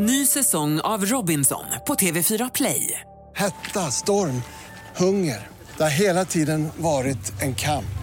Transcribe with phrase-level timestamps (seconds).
[0.00, 3.00] Ny säsong av Robinson på TV4 Play.
[3.36, 4.42] Hetta, storm,
[4.96, 5.46] hunger.
[5.76, 7.98] Det har hela tiden varit en kamp.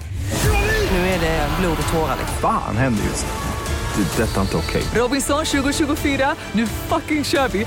[0.92, 2.18] Nu är det blod och tårar.
[2.42, 4.04] Fan händer just nu.
[4.04, 4.24] Det.
[4.24, 4.84] är Detta är inte okej.
[4.96, 7.66] Robinson 2024, nu fucking kör vi!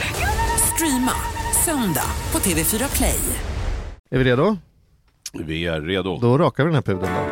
[0.75, 1.13] Streama
[1.65, 3.21] söndag på TV4 Play.
[4.11, 4.57] Är vi redo?
[5.33, 6.19] Vi är redo.
[6.19, 7.28] Då rakar vi den här pudeln då.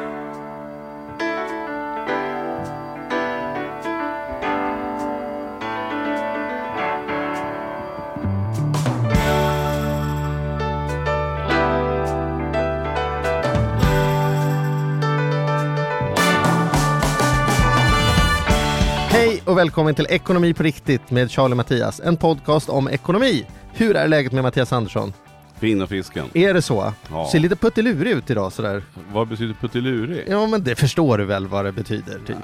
[19.56, 23.46] Och välkommen till Ekonomi på riktigt med Charlie Mattias, en podcast om ekonomi.
[23.72, 25.12] Hur är läget med Mattias Andersson?
[25.58, 26.26] Fina fisken.
[26.34, 26.92] Är det så?
[27.10, 27.28] Ja.
[27.32, 28.82] Ser lite puttilurig ut idag sådär.
[29.12, 30.24] Vad betyder puttilurig?
[30.28, 32.36] Ja men det förstår du väl vad det betyder typ.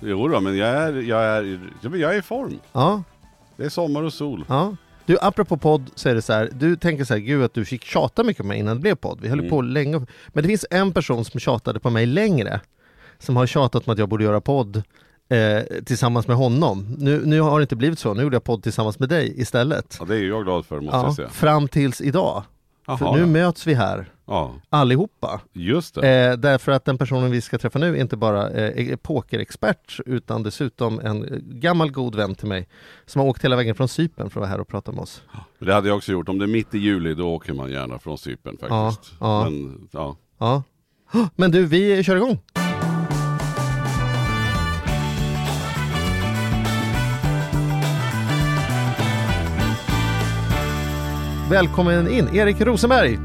[0.00, 2.58] Jo då, men jag är, jag är, ja, men jag är i form.
[2.72, 3.02] Ja,
[3.56, 4.44] Det är sommar och sol.
[4.48, 4.76] ja.
[5.06, 7.64] Du apropå podd så är det så här, du tänker så här, gud att du
[7.64, 9.18] fick tjata mycket på mig innan det blev podd.
[9.22, 9.50] Vi höll Mm.
[9.50, 9.98] på länge.
[10.28, 12.60] Men det finns en person som tjatade på mig längre.
[13.18, 14.82] Som har tjatat om att jag borde göra podd
[15.34, 16.96] eh, tillsammans med honom.
[16.98, 19.96] Nu, nu har det inte blivit så, nu gjorde jag podd tillsammans med dig istället.
[20.00, 21.28] Ja, det är jag glad för måste jag Ja, säga.
[21.28, 22.42] fram tills idag.
[22.86, 23.26] För Jaha, nu ja.
[23.26, 25.40] möts vi här, ja, allihopa.
[25.52, 26.08] just det.
[26.08, 30.00] Eh, därför att den personen vi ska träffa nu är inte bara eh, är pokerexpert
[30.06, 32.68] utan dessutom en gammal god vän till mig
[33.06, 35.22] som har åkt hela vägen från Cypern för att vara här och prata med oss.
[35.58, 36.28] Det hade jag också gjort.
[36.28, 39.12] Om det är mitt i juli, då åker man gärna från Cypern faktiskt.
[39.20, 39.50] Ja, ja.
[39.50, 40.16] Men, ja.
[40.38, 40.62] Ja.
[41.36, 42.38] Men du, vi kör igång!
[51.50, 53.18] Välkommen in, Erik Rosenberg!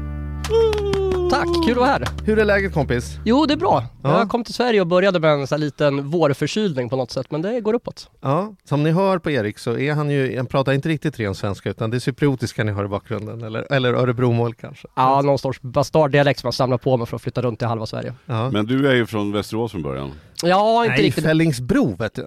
[1.30, 2.08] Tack, kul att vara här.
[2.24, 3.18] Hur är läget kompis?
[3.24, 3.84] Jo, det är bra.
[4.02, 4.18] Ja.
[4.18, 7.26] Jag kom till Sverige och började med en sån här liten vårförkylning på något sätt,
[7.30, 8.10] men det går uppåt.
[8.20, 11.34] Ja, som ni hör på Erik så är han ju, han pratar inte riktigt ren
[11.34, 14.88] svenska utan det är cypriotiska ni har i bakgrunden eller, eller Örebromål kanske.
[14.96, 17.86] Ja, någon sorts bastarddialekt som jag samlar på mig för att flytta runt i halva
[17.86, 18.14] Sverige.
[18.26, 18.50] Ja.
[18.50, 20.10] Men du är ju från Västerås från början.
[20.42, 22.26] Ja, inte Nej, riktigt, Fällingsbro vet du.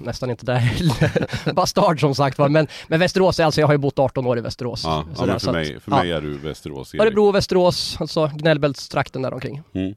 [0.00, 1.52] Nästan inte där heller.
[1.52, 4.38] Bastard som sagt var, men, men Västerås, är alltså jag har ju bott 18 år
[4.38, 4.82] i Västerås.
[4.84, 5.98] Ja, ja men så för att- mig, för ja.
[5.98, 7.02] mig är du Västerås Erik.
[7.02, 9.62] Örebro, Västerås, alltså Gnällbältstrakten där omkring.
[9.72, 9.94] Mm.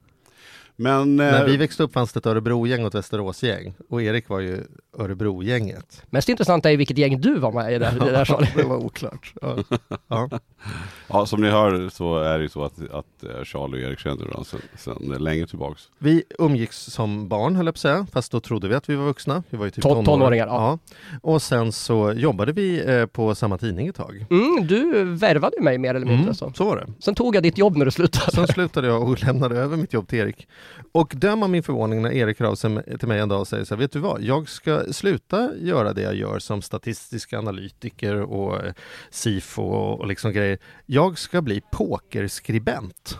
[0.76, 4.28] Men, När eh, vi växte upp fanns det ett Örebrogäng och ett Västeråsgäng och Erik
[4.28, 4.64] var ju
[4.98, 6.02] Örebrogänget.
[6.10, 8.48] Mest intressant är ju vilket gäng du var med i det, i det här Charlie.
[8.56, 9.32] det var oklart.
[9.42, 9.56] Ja.
[10.08, 10.28] Ja.
[11.08, 13.98] ja, som ni hör så är det ju så att, att eh, Charlie och Erik
[13.98, 15.82] känner varandra sedan, sedan länge tillbaks.
[15.98, 18.94] Vi umgicks som barn höll jag på att säga, fast då trodde vi att vi
[18.94, 19.42] var vuxna.
[19.50, 20.46] Vi var ju typ Ton- tonåringar.
[20.46, 20.78] tonåringar, ja.
[21.22, 24.26] Och sen så jobbade vi eh, på samma tidning ett tag.
[24.30, 26.52] Mm, du värvade ju mig mer eller mindre Mm, så.
[26.56, 26.86] så var det.
[26.98, 28.32] Sen tog jag ditt jobb när du slutade.
[28.32, 30.48] Sen slutade jag och lämnade över mitt jobb till Erik.
[30.92, 33.48] Och döm av min förvåning när Erik hör av sig till mig en dag och
[33.48, 37.32] säger så här, vet du vad, jag ska sluta göra det jag gör som statistisk
[37.32, 38.72] analytiker och eh,
[39.10, 40.58] SIFO och, liksom grejer.
[40.86, 43.18] Jag ska bli pokerskribent.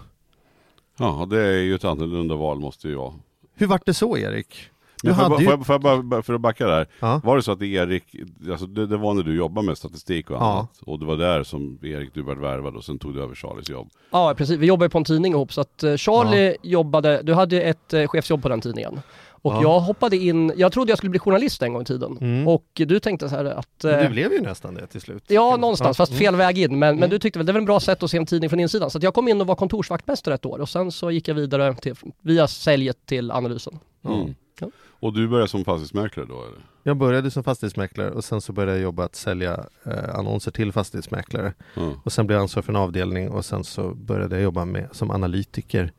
[0.98, 3.14] Ja, det är ju ett annorlunda val måste ju vara.
[3.54, 4.70] Hur vart det så Erik?
[5.02, 5.56] Du hade ju...
[5.56, 6.88] bara för att backa där.
[7.00, 7.20] Ja.
[7.24, 8.04] Var det så att Erik,
[8.50, 10.52] alltså det, det var när du jobbade med statistik och Ja.
[10.52, 10.80] annat.
[10.86, 13.68] Och det var där som Erik, du blev värvad och sen tog du över Charlies
[13.68, 13.90] jobb.
[14.10, 17.34] Ja precis, vi jobbar ju på en tidning ihop så att eh, Charlie jobbade, du
[17.34, 19.00] hade ett eh, chefsjobb på den tidningen.
[19.44, 19.62] Och Ja.
[19.62, 22.18] jag hoppade in, jag trodde jag skulle bli journalist en gång i tiden.
[22.20, 22.48] Mm.
[22.48, 23.68] Och du tänkte så här att...
[23.82, 25.24] Men eh, Du blev ju nästan det till slut.
[25.28, 26.18] Ja, någonstans, fast Mm.
[26.20, 26.70] fel väg in.
[26.70, 27.10] Men, men Mm.
[27.10, 28.90] du tyckte väl det var en bra sätt att se en tidning från insidan.
[28.90, 31.34] Så att jag kom in och var kontorsvaktmästare ett år och sen så gick jag
[31.34, 33.78] vidare till, via säljet till analysen.
[34.04, 34.34] Mm.
[34.60, 34.66] Ja.
[35.00, 36.58] Och du började som fastighetsmäklare då eller?
[36.82, 40.72] Jag började som fastighetsmäklare och sen så började jag jobba att sälja eh, annonser till
[40.72, 41.52] fastighetsmäklare.
[41.74, 41.92] Ja.
[42.04, 44.88] Och sen blev jag ansvarig för en avdelning och sen så började jag jobba med
[44.92, 45.92] som analytiker.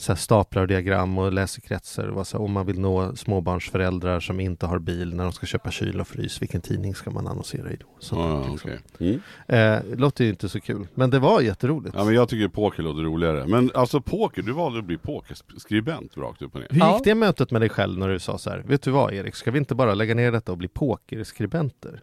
[0.00, 2.06] Så här staplar och diagram och läsekretsar.
[2.08, 5.32] Och var så här, om man vill nå småbarnsföräldrar som inte har bil när de
[5.32, 7.86] ska köpa kyl och frys, vilken tidning ska man annonsera i då?
[7.98, 8.70] Så, Ja, liksom.
[8.70, 8.80] okej.
[9.00, 9.14] mm.
[9.46, 11.94] eh, det låter ju inte så kul, men det var jätteroligt.
[11.98, 13.46] ja men jag tycker poker låter roligare.
[13.46, 16.68] Men alltså poker, du valde att bli pokerskribent rakt upp och ner.
[16.70, 16.94] Hur Ja.
[16.94, 19.34] gick det mötet med dig själv när du sa så här, vet du vad Erik,
[19.34, 22.00] ska vi inte bara lägga ner detta och bli pokerskribenter?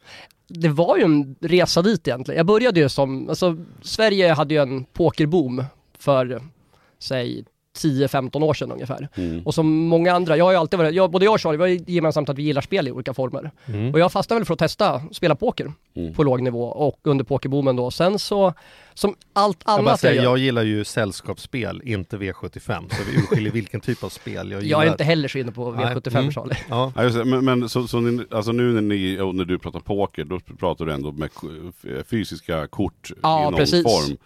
[0.48, 2.38] Det var ju en resa dit egentligen.
[2.38, 5.64] Jag började ju som, alltså Sverige hade ju en pokerboom
[6.00, 6.42] för,
[7.00, 7.46] säg
[7.78, 9.08] 10-15 år sedan ungefär.
[9.16, 9.42] Mm.
[9.46, 11.64] Och som många andra, jag har ju alltid varit, jag, både jag och Charlie, vi
[11.64, 13.52] har ju gemensamt att vi gillar spel i olika former.
[13.66, 13.94] Mm.
[13.94, 16.14] Och jag fastnade väl för att testa spela poker Mm.
[16.14, 17.92] på låg nivå och under pokerboomen då.
[17.92, 18.54] Sen så,
[18.94, 23.04] som allt Jag, bara annat jag, säger, gör, jag gillar ju sällskapsspel, inte V75, så
[23.12, 24.64] vi urskiljer vilken typ av spel jag gillar.
[24.80, 25.86] jag är inte heller så inne på Nej.
[25.86, 26.32] V75 Mm.
[26.32, 26.56] Charlie.
[26.70, 27.26] Ja, Ja, just det.
[27.26, 30.86] men, men så, så ni, alltså nu när, ni, när du pratar poker, då pratar
[30.86, 31.30] du ändå med
[32.10, 33.84] fysiska kort Ja, i någon precis.
[33.84, 34.18] form.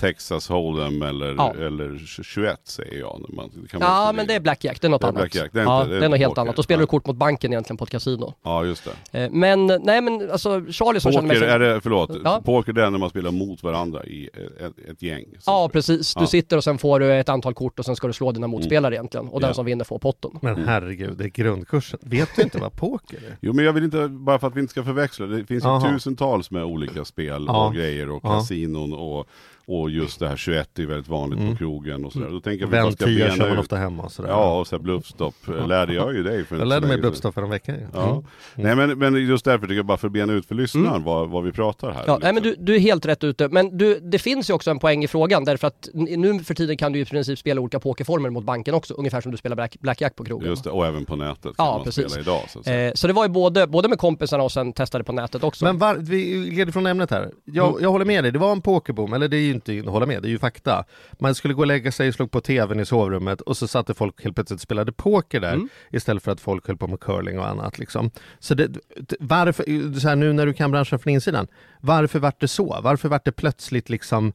[0.00, 1.54] Texas Hold'em eller, Ja.
[1.54, 3.24] eller 21 säger jag.
[3.28, 5.20] Man, kan man Ja men det är Blackjack, det är något Det är annat.
[5.20, 6.40] Blackjack, det är ja, inte- det är det är något helt poker.
[6.42, 6.56] annat.
[6.56, 8.34] Då spelar du kort mot banken egentligen på ett kasino.
[8.42, 9.24] Ja just det.
[9.24, 11.62] Eh, Men nej men alltså Charlie som känner mig Poker som...
[11.62, 12.42] är det, förlåt, Ja.
[12.44, 14.30] poker det är när man spelar mot varandra i
[14.60, 15.24] ett, ett gäng.
[15.46, 16.26] Ja precis, du Ja.
[16.26, 18.94] sitter och sen får du ett antal kort och sen ska du slå dina motspelare
[18.94, 19.28] egentligen.
[19.28, 19.54] Och den Ja.
[19.54, 20.30] som vinner får potten.
[20.42, 21.98] Men herregud, det är grundkursen.
[22.02, 23.36] Vet du inte vad poker är?
[23.40, 25.68] Jo men jag vill inte, bara för att vi inte ska förväxla, det finns ju
[25.68, 25.90] Aha.
[25.90, 27.66] tusentals med olika spel Ja.
[27.66, 28.28] och grejer och Ja.
[28.30, 29.26] kasinon och,
[29.68, 31.52] och just det här 21 är väldigt vanligt Mm.
[31.52, 32.28] på krogen och sådär.
[32.30, 33.58] Då tänker jag att vi bara Vän ska 10 bena kör man ut.
[33.58, 34.28] ofta hemma och sådär.
[34.30, 35.34] Ja och så bluffstopp
[35.68, 37.72] lärde jag ju dig för Jag lärde mig bluffstopp för en vecka.
[37.74, 37.88] sedan.
[37.94, 38.22] Ja.
[38.54, 41.28] Nej men, men just därför tycker jag bara för att bena ut för lyssnaren vad,
[41.28, 41.94] vad vi pratar här.
[41.94, 42.04] Mm.
[42.06, 42.64] Ja, nej men liksom.
[42.64, 43.48] du, du är helt rätt ute.
[43.48, 46.76] Men du, det finns ju också en poäng i frågan därför att nu för tiden
[46.76, 48.94] kan du i princip spela olika pokerformer mot banken också.
[48.94, 50.48] Ungefär som du spelar black, blackjack på krogen.
[50.48, 52.06] Just det, och även på nätet kan Ja, man precis.
[52.12, 52.42] spela idag.
[52.48, 52.86] Så att säga.
[52.88, 55.64] Eh, så det var ju både, både med kompisarna och sen testade på nätet också.
[55.64, 57.30] Men var, vi leder från ämnet här.
[57.44, 57.82] Jag, Mm.
[57.82, 60.22] jag håller med dig, det var en pokerboom, eller det är ju inte hålla med,
[60.22, 60.84] det är ju fakta.
[61.18, 64.24] Man skulle gå och lägga sig, slog på tvn i sovrummet och så satte folk
[64.24, 65.68] helt plötsligt och spelade poker där Mm.
[65.90, 68.10] istället för att folk höll på med curling och annat liksom.
[68.38, 71.46] Så det, det- varför, så här, nu när du kan branschen från insidan,
[71.80, 72.80] varför vart det så?
[72.82, 74.32] Varför vart det plötsligt liksom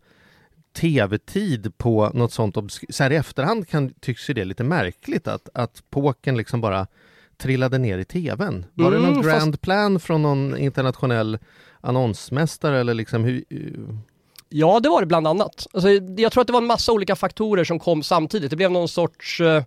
[0.75, 2.57] tv-tid på något sånt
[2.89, 6.87] så här i efterhand kan, tycks ju det lite märkligt att, att pokern liksom bara
[7.37, 8.65] trillade ner i tvn.
[8.73, 11.39] Var det Mm, någon fast- grand plan från någon internationell
[11.81, 13.43] annonsmästare eller liksom hur...
[14.55, 15.67] Ja, det var det bland annat.
[15.73, 18.49] Alltså, jag tror att det var en massa olika faktorer som kom samtidigt.
[18.49, 19.61] Det blev någon sorts uh,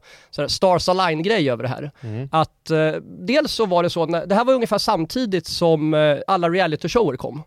[0.48, 1.90] Stars Align-grej över det här.
[2.32, 2.92] Att eh,
[3.26, 6.48] dels så var det så, att när, det här var ungefär samtidigt som eh, alla
[6.48, 7.42] reality-shower kom.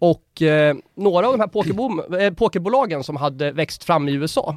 [0.00, 4.56] Och eh, några av de här eh, pokerbolagen som hade växt fram i USA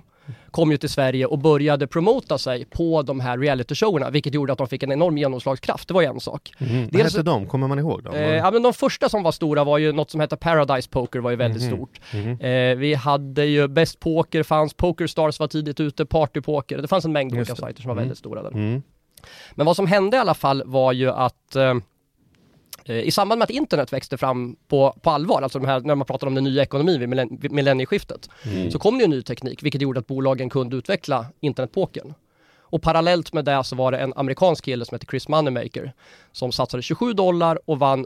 [0.56, 4.58] kom ju till Sverige och började promota sig på de här reality-showerna, vilket gjorde att
[4.58, 5.88] de fick en enorm genomslagskraft.
[5.88, 6.52] Det var ju en sak.
[6.60, 7.48] Vad Dels- hette de?
[7.48, 8.16] Kommer man ihåg dem?
[8.16, 11.20] Eh, ja, men de första som var stora var ju något som hette Paradise Poker
[11.20, 11.72] var ju väldigt Mhm.
[11.78, 12.00] stort.
[12.42, 16.78] Eh, vi hade ju Best Poker fanns, Poker Stars var tidigt ute, Party Poker.
[16.78, 17.60] Det fanns en mängd Just olika det.
[17.62, 18.04] sajter som var Mm.
[18.04, 18.52] väldigt stora där.
[18.52, 18.82] Mm.
[19.56, 21.74] Men vad som hände i alla fall var ju att eh,
[22.94, 26.28] i samband med att internet växte fram på, på allvar, alltså här, när man pratar
[26.28, 28.72] om den nya ekonomin vid millenn- vid millennieskiftet, Mm.
[28.72, 32.14] så kom det ju ny teknik vilket gjorde att bolagen kunde utveckla internetpokern.
[32.60, 35.94] Och parallellt med det så var det en amerikansk kille som heter Chris Moneymaker
[36.32, 38.06] som satsade 27 dollar och vann,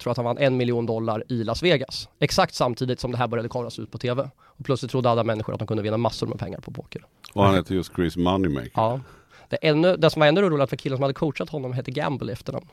[0.00, 2.08] tror att han vann en miljon dollar i Las Vegas.
[2.18, 4.30] Exakt samtidigt som det här började kameras ut på tv.
[4.44, 7.04] Och plötsligt trodde alla människor att de kunde vinna massor med pengar på poker.
[7.34, 8.70] Och han heter just Chris Moneymaker.
[8.74, 9.00] Ja.
[9.48, 12.32] Det, ännu, det som var ännu roligare för killen som hade coachat honom hette Gamble
[12.32, 12.66] efternamn.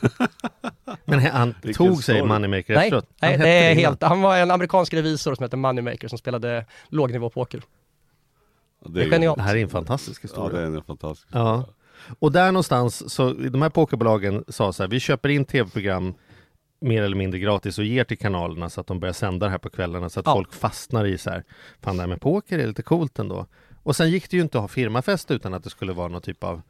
[1.04, 2.28] Men han Vilken tog sig story.
[2.28, 3.06] Moneymaker Nej, efteråt?
[3.22, 3.84] nej Han det hette är innan.
[3.84, 7.62] helt, han var en amerikansk revisor som hette Moneymaker som spelade lågnivåpoker.
[8.88, 9.36] Det är genialt.
[9.36, 10.60] Det här är en fantastisk Ja, historia.
[10.60, 11.64] det är en fantastisk Ja.
[12.18, 16.14] Och där någonstans, så de här pokerbolagen sa så här, vi köper in tv-program
[16.80, 19.58] mer eller mindre gratis och ger till kanalerna så att de börjar sända det här
[19.58, 20.32] på kvällarna så att Ja.
[20.32, 21.44] folk fastnar i så här,
[21.80, 23.46] fan det här med poker är lite coolt ändå.
[23.82, 26.22] Och sen gick det ju inte att ha firmafest utan att det skulle vara någon
[26.22, 26.62] typ av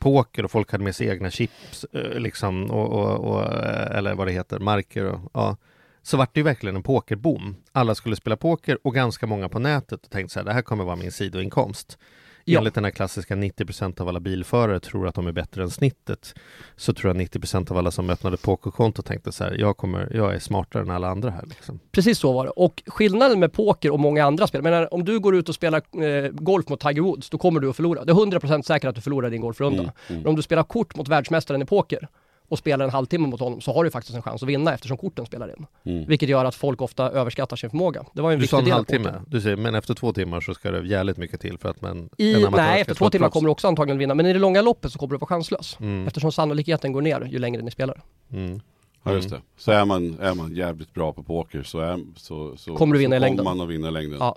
[0.00, 4.14] poker och folk hade med sig egna chips eh, liksom och, och, och eh, eller
[4.14, 5.56] vad det heter, marker och ja.
[6.02, 7.56] Så vart det ju verkligen en pokerboom.
[7.72, 10.62] Alla skulle spela poker och ganska många på nätet och tänkte så här, det här
[10.62, 11.98] kommer vara min sidoinkomst.
[12.44, 12.58] Ja.
[12.58, 16.34] Enligt den här klassiska 90% av alla bilförare tror att de är bättre än snittet.
[16.76, 20.34] Så tror jag 90% av alla som öppnade pokerkonto tänkte så här, jag, kommer, jag
[20.34, 21.44] är smartare än alla andra här.
[21.46, 21.80] Liksom.
[21.92, 22.50] Precis så var det.
[22.50, 25.82] Och skillnaden med poker och många andra spel, menar, om du går ut och spelar
[26.04, 28.04] eh, golf mot Tiger Woods, då kommer du att förlora.
[28.04, 29.82] Det är 100% säkert att du förlorar din golfrunda.
[29.82, 30.22] Mm, mm.
[30.22, 32.08] Men om du spelar kort mot världsmästaren i poker
[32.50, 34.96] och spelar en halvtimme mot honom så har du faktiskt en chans att vinna eftersom
[34.96, 35.66] korten spelar in.
[35.84, 36.04] Mm.
[36.06, 38.04] Vilket gör att folk ofta överskattar sin förmåga.
[38.12, 40.40] Det var en Du sa viktig en del halvtimme, du säger, men efter två timmar
[40.40, 43.46] så ska det jävligt mycket till för att man, I, nej, efter två timmar kommer
[43.46, 45.76] du också antagligen vinna, men i det långa loppet så kommer du vara chanslös.
[45.80, 46.06] Mm.
[46.06, 48.02] Eftersom sannolikheten går ner ju längre ni spelar.
[48.32, 48.60] Mm.
[49.02, 49.40] Ja just det.
[49.56, 52.98] Så är man, är man jävligt bra på poker så, är, så, så Kommer du
[52.98, 53.44] vinna så i längden.
[53.44, 54.18] Kommer man att vinna i längden.
[54.20, 54.36] Ja.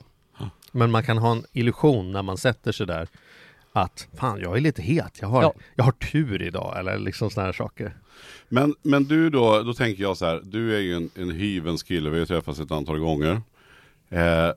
[0.71, 3.07] Men man kan ha en illusion när man sätter sig där
[3.73, 5.53] att fan, jag är lite het, jag har, Ja.
[5.75, 7.97] jag har tur idag eller liksom sådana här saker.
[8.49, 11.83] Men, men du då, då tänker jag så här, du är ju en, en hyvens
[11.83, 13.41] kille, vi har ju träffats ett antal gånger.
[14.09, 14.49] Eh,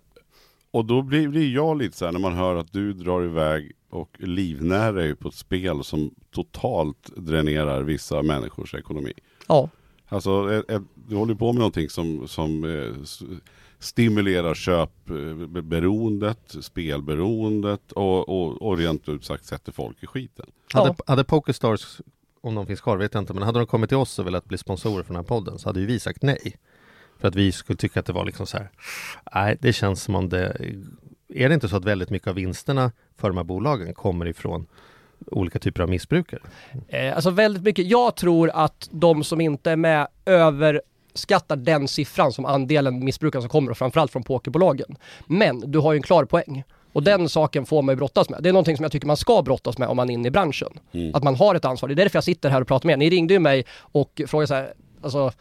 [0.71, 3.73] och då blir, blir jag lite så här när man hör att du drar iväg
[3.91, 9.13] och livnär dig på ett spel som totalt dränerar vissa människors ekonomi.
[9.49, 9.69] Ja,
[10.09, 13.05] Alltså, ett, ett, du håller på med någonting som, som eh,
[13.79, 20.47] stimulerar köpberoendet, spelberoendet och, och, och rent ut sagt sätter folk i skiten.
[20.73, 22.01] Hade, hade Pokerstars,
[22.41, 24.45] om de finns kvar vet jag inte, men hade de kommit till oss och velat
[24.45, 26.57] bli sponsorer för den här podden så hade ju vi sagt nej.
[27.19, 28.71] För att vi skulle tycka att det var liksom så här,
[29.35, 30.57] nej det känns som om det,
[31.29, 34.67] är det inte så att väldigt mycket av vinsterna för de här bolagen kommer ifrån
[35.27, 36.41] olika typer av missbrukare?
[36.89, 37.87] Eh, alltså väldigt mycket.
[37.87, 40.83] Jag tror att de som inte är med över
[41.17, 44.97] uppskattar den siffran som andelen missbrukare som kommer, och framförallt från pokerbolagen.
[45.27, 46.65] Men du har ju en klar poäng.
[46.93, 48.43] Och den saken får man ju brottas med.
[48.43, 50.31] Det är någonting som jag tycker man ska brottas med om man är inne i
[50.31, 50.79] branschen.
[51.15, 51.89] Att man har ett ansvar.
[51.89, 52.97] Det är därför jag sitter här och pratar med er.
[52.97, 55.33] Ni ringde ju mig och frågade så här, alltså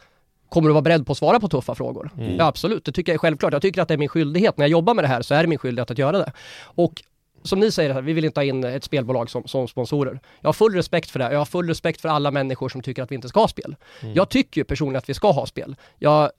[0.48, 2.10] Kommer du vara beredd på att svara på tuffa frågor?
[2.38, 3.52] Ja absolut, det tycker jag är självklart.
[3.52, 4.56] Jag tycker att det är min skyldighet.
[4.56, 6.32] När jag jobbar med det här så är det min skyldighet att göra det.
[6.62, 7.02] Och
[7.46, 10.20] som ni säger, vi vill inte ha in ett spelbolag som, som sponsorer.
[10.40, 11.32] Jag har full respekt för det.
[11.32, 13.76] Jag har full respekt för alla människor som tycker att vi inte ska ha spel.
[14.14, 15.76] Jag tycker ju personligen att vi ska ha spel.
[15.98, 16.30] Jag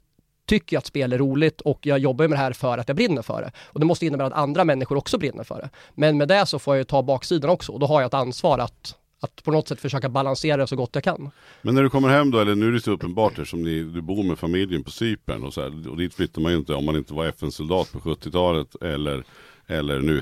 [0.47, 3.21] tycker att spel är roligt och jag jobbar med det här för att jag brinner
[3.21, 3.51] för det.
[3.57, 5.69] Och det måste innebära att andra människor också brinner för det.
[5.93, 8.13] Men med det så får jag ju ta baksidan också och då har jag ett
[8.13, 11.31] ansvar att att på något sätt försöka balansera det så gott jag kan.
[11.61, 14.01] Men när du kommer hem då, eller nu är det så uppenbart eftersom ni, du
[14.01, 16.85] bor med familjen på Cypern och så här, och dit flyttar man ju inte om
[16.85, 19.23] man inte var FN-soldat på 70-talet eller
[19.67, 20.21] eller nu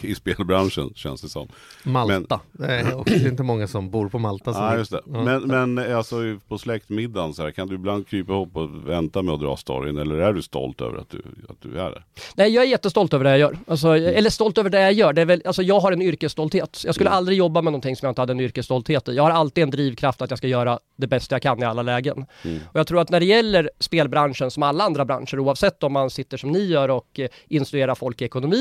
[0.08, 1.48] i spelbranschen känns det som.
[1.82, 2.40] Malta.
[2.52, 4.50] Men, det är också inte många som bor på Malta.
[4.54, 5.00] Ja, just det.
[5.12, 5.24] Ja.
[5.24, 6.16] Men, men alltså
[6.48, 9.98] på släktmiddagen så här, kan du ibland krypa ihop och vänta med att dra storyn
[9.98, 12.02] eller är du stolt över att du, att du är det?
[12.34, 13.58] Nej, jag är jättestolt över det jag gör.
[13.66, 14.14] Alltså, mm.
[14.16, 15.12] Eller stolt över det jag gör.
[15.12, 16.82] Det är väl, alltså, jag har en yrkesstolthet.
[16.84, 17.16] Jag skulle mm.
[17.16, 19.12] aldrig jobba med någonting som jag inte hade en yrkesstolthet i.
[19.12, 21.82] Jag har alltid en drivkraft att jag ska göra det bästa jag kan i alla
[21.82, 22.26] lägen.
[22.42, 22.58] Mm.
[22.72, 26.10] Och jag tror att när det gäller spelbranschen som alla andra branscher, oavsett om man
[26.10, 28.55] sitter som ni gör och eh, instruerar folk i ekonomi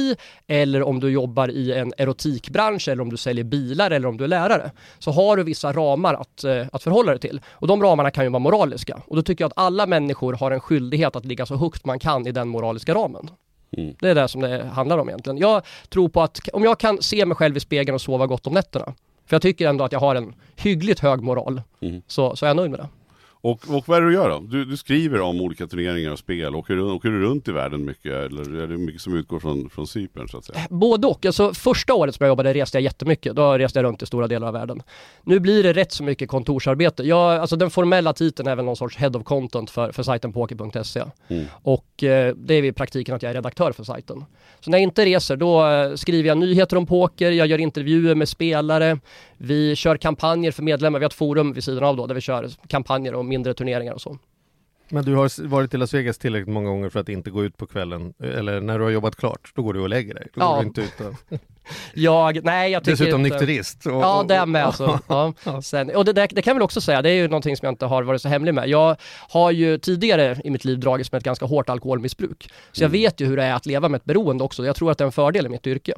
[0.48, 4.24] eller om du jobbar i en erotikbransch eller om du säljer bilar eller om du
[4.24, 4.72] är lärare.
[5.00, 7.42] Så har du vissa ramar att, eh, att förhålla dig till.
[7.52, 9.02] Och de ramarna kan ju vara moraliska.
[9.08, 12.00] Och då tycker jag att alla människor har en skyldighet att ligga så högt man
[12.00, 13.30] kan i den moraliska ramen.
[13.78, 13.96] Mm.
[14.00, 15.38] Det är det som det handlar om egentligen.
[15.38, 18.48] Jag tror på att om jag kan se mig själv i spegeln och sova gott
[18.48, 18.94] om nätterna.
[19.26, 21.62] För jag tycker ändå att jag har en hyggligt hög moral.
[21.82, 22.02] Mm.
[22.08, 22.88] Så, så är jag nöjd med det.
[23.46, 24.40] Och, och vad är det du gör då?
[24.40, 26.56] Du, du skriver om olika turneringar och spel.
[26.56, 28.12] Åker åker du runt i världen mycket?
[28.12, 30.60] Eller är det mycket som utgår från, från Cypern så att säga?
[30.70, 31.26] Både och.
[31.26, 33.36] Alltså, första året som jag jobbade reste jag jättemycket.
[33.36, 34.84] Då reste jag runt i stora delar av världen.
[35.24, 37.04] Nu blir det rätt så mycket kontorsarbete.
[37.04, 40.34] Jag, alltså, den formella titeln är väl någon sorts Head of Content för, för sajten
[40.34, 41.04] poker.se.
[41.28, 41.46] Mm.
[41.62, 44.26] Och eh, det är i praktiken att jag är redaktör för sajten.
[44.60, 48.16] Så när jag inte reser då eh, skriver jag nyheter om poker, jag gör intervjuer
[48.16, 49.00] med spelare,
[49.38, 52.22] vi kör kampanjer för medlemmar, vi har ett forum vid sidan av då där vi
[52.22, 54.18] kör kampanjer om mindre turneringar och så.
[54.90, 57.58] Men du har varit i Las Vegas tillräckligt många gånger för att inte gå ut
[57.58, 60.28] på kvällen, eller när du har jobbat klart, då går du och lägger dig.
[60.34, 60.62] Då ja.
[60.62, 61.40] inte ut och...
[61.94, 63.36] jag, nej jag tycker Dessutom inte...
[63.36, 63.86] nykterist.
[63.86, 65.00] Och, ja, det med alltså.
[65.08, 65.34] ja.
[65.62, 67.66] Sen, och det, det, det kan jag väl också säga, det är ju någonting som
[67.66, 68.70] jag inte har varit så hemlig med.
[68.70, 68.96] Jag
[69.30, 72.50] har ju tidigare i mitt liv dragits med ett ganska hårt alkoholmissbruk.
[72.72, 73.02] Så jag mm.
[73.02, 74.66] vet ju hur det är att leva med ett beroende också.
[74.66, 75.94] Jag tror att det är en fördel i mitt yrke.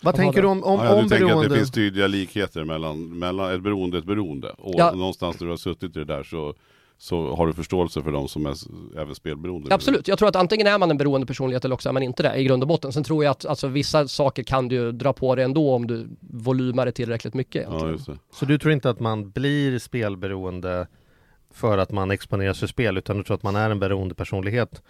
[0.00, 1.16] Vad tänker du om, om, ja, om du beroende?
[1.16, 4.48] tänker att det finns tydliga likheter mellan, mellan ett beroende och ett beroende.
[4.58, 4.92] Och ja.
[4.92, 6.54] någonstans där du har suttit i det där så
[7.00, 8.54] så har du förståelse för de som är
[8.96, 9.74] även spelberoende?
[9.74, 12.22] Absolut, jag tror att antingen är man en beroende personlighet eller också är man inte
[12.22, 12.92] det i grund och botten.
[12.92, 16.08] Sen tror jag att alltså, vissa saker kan du dra på dig ändå om du
[16.20, 17.66] volymar det tillräckligt mycket.
[17.70, 17.96] Ja,
[18.32, 20.86] så du tror inte att man blir spelberoende
[21.50, 24.82] för att man exponeras för spel utan du tror att man är en beroende personlighet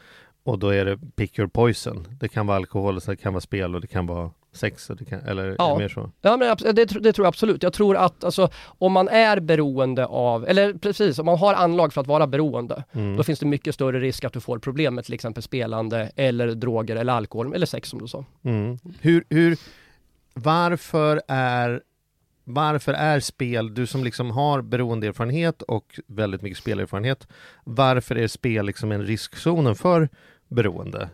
[0.42, 2.06] och då är det pick your poison.
[2.20, 5.57] Det kan vara alkohol, det kan vara spel och det kan vara sex, kan, eller
[5.59, 5.78] ja.
[5.78, 6.11] mer så?
[6.21, 7.62] Ja, men det, det, tror jag absolut.
[7.62, 11.93] Jag tror att alltså, om man är beroende av, eller precis, om man har anlag
[11.93, 13.17] för att vara beroende, mm.
[13.17, 16.49] då finns det mycket större risk att du får problem med till exempel spelande eller
[16.49, 18.25] droger eller alkohol eller sex som du sa.
[18.43, 18.78] Mm.
[19.00, 19.59] Hur, hur,
[20.35, 21.83] varför är
[22.50, 27.28] varför är spel, du som liksom har beroendeerfarenhet och väldigt mycket spelerfarenhet,
[27.64, 30.09] varför är spel liksom en riskzonen för
[30.49, 31.09] beroende?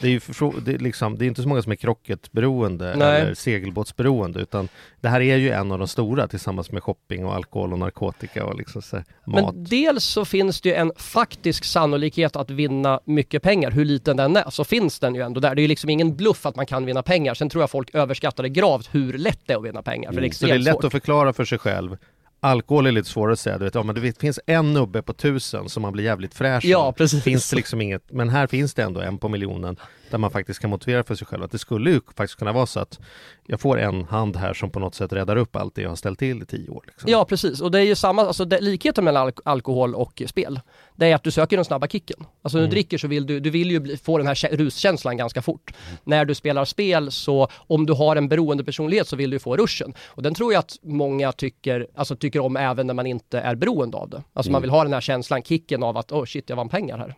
[0.00, 0.20] Det är ju
[0.64, 3.20] det är liksom, det är inte så många som är krocketberoende Nej.
[3.20, 4.68] eller segelbåtsberoende utan
[5.00, 8.44] det här är ju en av de stora tillsammans med shopping och alkohol och narkotika
[8.44, 9.54] och liksom så, mat.
[9.54, 14.16] Men dels så finns det ju en faktisk sannolikhet att vinna mycket pengar, hur liten
[14.16, 15.54] den är, så finns den ju ändå där.
[15.54, 17.34] Det är ju liksom ingen bluff att man kan vinna pengar.
[17.34, 20.12] Sen tror jag folk överskattar det gravt hur lätt det är att vinna pengar.
[20.12, 20.32] För det är mm.
[20.32, 20.84] så det är lätt svårt.
[20.84, 21.96] att förklara för sig själv
[22.40, 25.12] Alkohol är lite svårare att säga, du vet, ja, men det finns en nubbe på
[25.12, 27.22] tusen som man blir jävligt fräsch Ja, precis.
[27.24, 29.76] Finns det liksom inget, men här finns det ändå en på miljonen
[30.10, 32.66] där man faktiskt kan motivera för sig själv att det skulle ju faktiskt kunna vara
[32.66, 33.00] så att
[33.46, 35.96] jag får en hand här som på något sätt räddar upp allt det jag har
[35.96, 36.84] ställt till i tio år.
[36.86, 37.10] Liksom.
[37.10, 37.60] Ja, precis.
[37.60, 40.60] Och det är ju samma, alltså det, likheten mellan alk alkohol och spel,
[40.96, 42.26] det är att du söker den snabba kicken.
[42.42, 42.70] Alltså när du mm.
[42.70, 45.72] dricker så vill du, du vill ju bli, få den här ruskänslan ganska fort.
[45.86, 45.98] Mm.
[46.04, 49.56] När du spelar spel så, om du har en beroende personlighet så vill du få
[49.56, 49.94] ruschen.
[50.06, 53.54] Och den tror jag att många tycker, alltså tycker om även när man inte är
[53.54, 54.22] beroende av det.
[54.32, 54.52] Alltså mm.
[54.52, 57.16] man vill ha den här känslan, kicken av att oh shit, jag vann pengar här.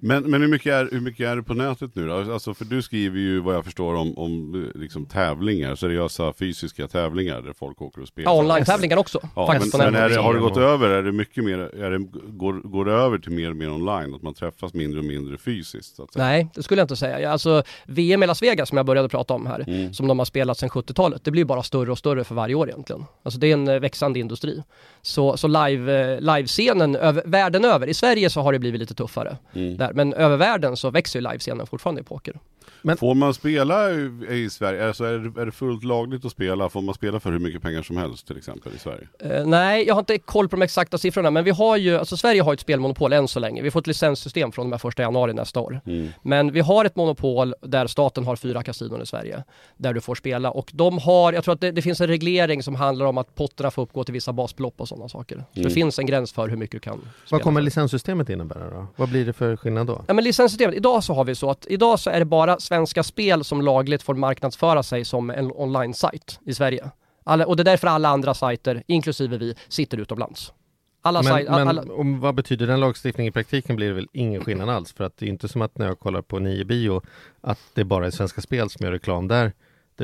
[0.00, 2.32] Men, men hur, mycket är, hur mycket är det på nätet nu då?
[2.32, 7.42] Alltså för du skriver ju vad jag förstår om, om liksom tävlingar, seriösa fysiska tävlingar
[7.42, 8.30] där folk åker och spelar.
[8.32, 9.20] Ja, online-tävlingar också.
[9.36, 10.88] Ja, faktiskt, men, men det, har det gått över?
[10.88, 14.14] Är det mycket mer, är det, går, går det över till mer och mer online?
[14.14, 16.00] Att man träffas mindre och mindre fysiskt?
[16.16, 17.30] Nej, det skulle jag inte säga.
[17.32, 19.94] Alltså VM i Las Vegas som jag började prata om här, Mm.
[19.94, 22.68] som de har spelat sedan 70-talet, det blir bara större och större för varje år
[22.68, 23.04] egentligen.
[23.22, 24.62] Alltså det är en eh, växande industri.
[25.02, 28.94] Så, så live, eh, livescenen över, världen över, i Sverige så har det blivit lite
[28.94, 29.36] tuffare.
[29.52, 29.69] Mm.
[29.76, 29.92] Där.
[29.94, 32.38] Men över världen så växer ju livescenen fortfarande i poker.
[32.98, 33.90] Får man spela
[34.30, 34.86] i, Sverige?
[34.86, 36.68] Alltså är, det, är det fullt lagligt att spela?
[36.68, 39.08] Får man spela för hur mycket pengar som helst till exempel i Sverige?
[39.18, 42.16] Eh, nej, jag har inte koll på de exakta siffrorna, men vi har ju, alltså
[42.16, 43.62] Sverige har ett spelmonopol än så länge.
[43.62, 45.80] Vi får ett licenssystem från och med 1 januari nästa år.
[45.86, 46.08] Mm.
[46.22, 49.44] Men vi har ett monopol där staten har fyra kasinon i Sverige,
[49.76, 50.50] där du får spela.
[50.50, 53.34] Och de har, jag tror att det, det finns en reglering som handlar om att
[53.34, 55.36] potterna får uppgå till vissa basbelopp och sådana saker.
[55.36, 55.68] Så Mm.
[55.68, 57.10] det finns en gräns för hur mycket du kan spela.
[57.30, 57.64] Vad kommer för.
[57.64, 58.86] licenssystemet innebära då?
[58.96, 60.04] Vad blir det för skillnad då?
[60.08, 63.02] Ja men licenssystemet, idag så har vi så att idag så är det bara Svenska
[63.02, 66.90] Spel som lagligt får marknadsföra sig som en online-sajt i Sverige.
[67.24, 70.52] Alla, och det är därför alla andra sajter, inklusive vi, sitter utomlands.
[71.02, 74.08] Alla Men, sajter, men alla, om, vad betyder den lagstiftningen i praktiken blir det väl
[74.12, 74.92] ingen skillnad alls?
[74.92, 77.02] För att det är inte som att när jag kollar på Nio Bio
[77.40, 79.52] att det bara är Svenska Spel som gör reklam där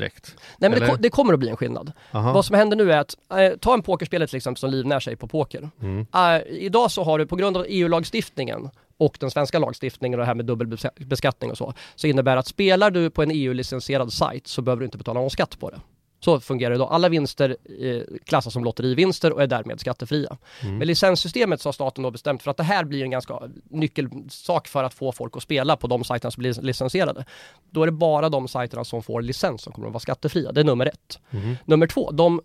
[0.01, 0.37] direkt.
[0.59, 1.93] nej men det, det kommer att bli en skillnad.
[2.13, 2.33] Aha.
[2.33, 5.17] Vad som händer nu är att, eh, ta en pokerspelare till exempel som livnär sig
[5.17, 5.71] på poker.
[5.83, 6.07] Mm.
[6.15, 10.27] Eh, idag så har du på grund av EU-lagstiftningen och den svenska lagstiftningen och det
[10.27, 14.63] här med dubbelbeskattning och så, så innebär att spelar du på en EU-licensierad sajt så
[14.63, 15.81] behöver du inte betala någon skatt på det.
[16.21, 16.89] Så fungerar det idag.
[16.93, 20.37] Alla vinster eh, klassas som lotterivinster och är därmed skattefria.
[20.63, 20.79] Mm.
[20.79, 24.69] Med licenssystemet så har staten då bestämt för att det här blir en ganska nyckelsak
[24.69, 27.25] för att få folk att spela på de sajterna som blir licensierade.
[27.71, 30.53] Då är det bara de sajterna som får licens som kommer att vara skattefria.
[30.53, 31.19] Det är nummer ett.
[31.31, 31.57] Mhm.
[31.65, 32.41] Nummer två, de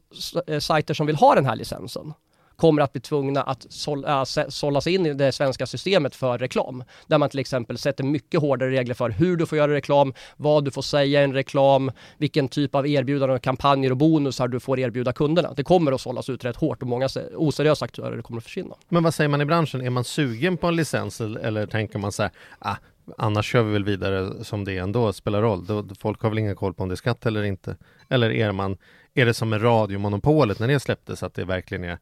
[0.47, 2.13] eh, sajter som vill ha den här licensen
[2.61, 6.37] kommer att bli tvungna att sål, äh, sålla sig in i det svenska systemet för
[6.37, 6.83] reklam.
[7.07, 10.65] Där man till exempel sätter mycket hårdare regler för hur du får göra reklam, vad
[10.65, 14.59] du får säga i en reklam, vilken typ av erbjudanden, och kampanjer och bonusar du
[14.59, 15.53] får erbjuda kunderna.
[15.53, 18.75] Det kommer att sållas ut rätt hårt och många oseriösa aktörer kommer att försvinna.
[18.89, 19.81] Men vad säger man i branschen?
[19.81, 22.75] Är man sugen på en licens eller, eller tänker man så här, ah,
[23.17, 25.65] annars kör vi väl vidare som det är ändå, spelar roll.
[25.65, 27.75] Då, folk har väl ingen koll på om det är skatt eller inte.
[28.09, 28.77] Eller är man,
[29.13, 31.97] är det som med radiomonopolet när det släpptes att det verkligen är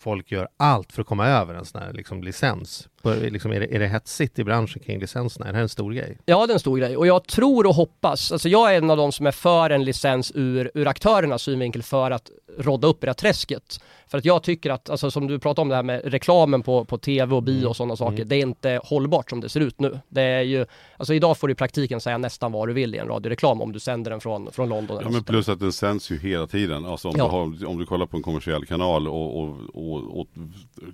[0.00, 2.88] folk gör allt för att komma över en sån här liksom, licens?
[3.14, 5.46] Liksom, är, det, är det hetsigt i branschen kring licenserna?
[5.46, 6.18] Är det här en stor grej?
[6.24, 8.90] Ja, det är en stor grej och jag tror och hoppas, alltså jag är en
[8.90, 13.04] av de som är för en licens ur, ur aktörernas synvinkel för att rodda upp
[13.04, 13.80] i det här träsket.
[14.08, 16.84] För att jag tycker att, alltså som du pratade om det här med reklamen på,
[16.84, 19.80] på tv och bio och sådana saker, det är inte hållbart som det ser ut
[19.80, 20.00] nu.
[20.08, 22.98] Det är ju, alltså idag får du i praktiken säga nästan vad du vill i
[22.98, 24.96] en radioreklam om du sänder den från, från London.
[24.96, 26.86] eller Ja men plus att den sänds ju hela tiden.
[26.86, 27.24] Alltså om, Ja.
[27.24, 30.26] du, har, om du kollar på en kommersiell kanal och, och, och, och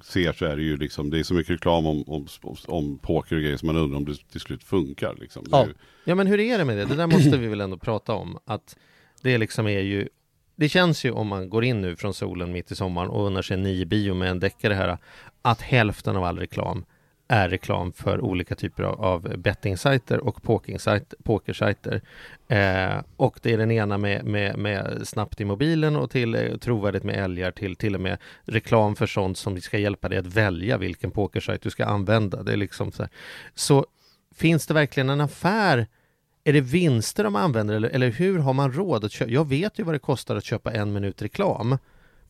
[0.02, 2.26] ser så är det ju liksom, det är så mycket reklam om, om,
[2.66, 5.16] om poker och grejer som man undrar om det till slut funkar.
[5.20, 5.44] Liksom.
[5.50, 5.66] Ja.
[5.66, 6.84] ju- Ja men hur är det med det?
[6.84, 8.38] Det där måste vi väl ändå prata om.
[8.44, 8.76] Att
[9.22, 10.08] det liksom är ju
[10.56, 13.42] Det känns ju om man går in nu från solen mitt i sommaren och unnar
[13.42, 14.98] sig en nio bio med en deckare här
[15.42, 16.84] att hälften av all reklam
[17.28, 20.42] är reklam för olika typer av, av bettingsajter och
[21.22, 22.02] pokersajter.
[22.48, 26.56] Eh, och det är den ena med, med, med snabbt i mobilen och till eh,
[26.56, 30.26] trovärdigt med älgar till till och med reklam för sånt som ska hjälpa dig att
[30.26, 32.42] välja vilken pokersajt du ska använda.
[32.42, 33.10] Det är liksom så, här.
[33.54, 33.86] så
[34.34, 35.86] finns det verkligen en affär
[36.44, 39.30] är det vinster de använder eller, eller hur har man råd att köpa?
[39.30, 41.78] Jag vet ju vad det kostar att köpa en minut reklam.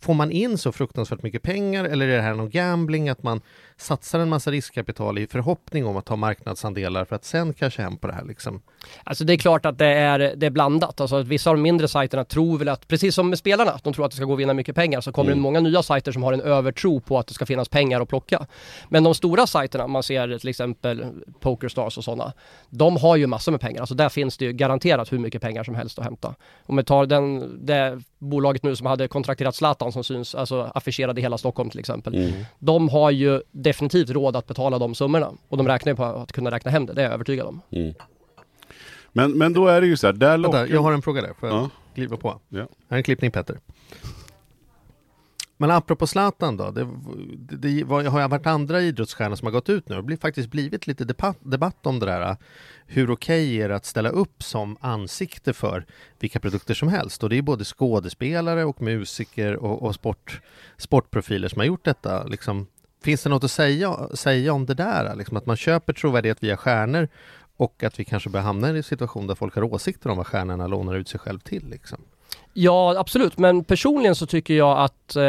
[0.02, 3.40] Får man in så fruktansvärt mycket pengar eller är det här någon gambling att man
[3.76, 7.96] satsar en massa riskkapital i förhoppning om att ta marknadsandelar för att sen casha hem
[7.96, 8.62] på det här liksom?
[9.04, 11.00] Alltså det är klart att det är, det är blandat.
[11.00, 13.92] Alltså att vissa av de mindre sajterna tror väl att, precis som med spelarna, de
[13.92, 16.12] tror att det ska gå att vinna mycket pengar, så kommer det många nya sajter
[16.12, 18.46] som har en övertro på att det ska finnas pengar att plocka.
[18.88, 21.06] Men de stora sajterna, man ser till exempel
[21.40, 22.32] Pokerstars och sådana,
[22.68, 23.80] de har ju massor med pengar.
[23.80, 26.34] Alltså där finns det ju garanterat hur mycket pengar som helst att hämta.
[26.66, 31.20] Om vi tar den, det bolaget nu som hade kontrakterat Zlatan som syns, alltså affischerade
[31.20, 32.32] i hela Stockholm till exempel.
[32.58, 35.32] De har ju definitivt råd att betala de summorna.
[35.48, 37.60] Och de räknar ju på att kunna räkna hem det, det är jag övertygad om.
[37.70, 37.94] Mm.
[39.12, 40.58] Men, men då är det ju så här, där lockar...
[40.58, 41.70] Vänta, jag har en fråga där, får jag Ja.
[41.94, 42.40] kliva på?
[42.48, 42.58] Ja.
[42.58, 43.58] Här är en klippning Petter.
[45.62, 46.88] Men apropå Zlatan då, det,
[47.38, 50.18] det, det var, har varit andra idrottsstjärnor som har gått ut nu och det har
[50.18, 52.30] faktiskt blivit lite debatt, debatt om det där.
[52.30, 52.36] Äh,
[52.86, 55.86] hur okej är det att ställa upp som ansikte för
[56.18, 57.22] vilka produkter som helst?
[57.22, 60.40] Och det är både skådespelare och musiker och, och sport,
[60.76, 62.24] sportprofiler som har gjort detta.
[62.24, 62.66] Liksom,
[63.04, 65.04] finns det något att säga, säga om det där?
[65.04, 65.16] Äh?
[65.16, 67.08] Liksom att man köper trovärdighet via stjärnor
[67.56, 70.26] och att vi kanske börjar hamna i en situation där folk har åsikter om vad
[70.26, 71.68] stjärnorna lånar ut sig själv till.
[71.68, 71.98] Liksom.
[72.54, 73.38] Ja, absolut.
[73.38, 75.22] Men personligen så tycker jag att eh,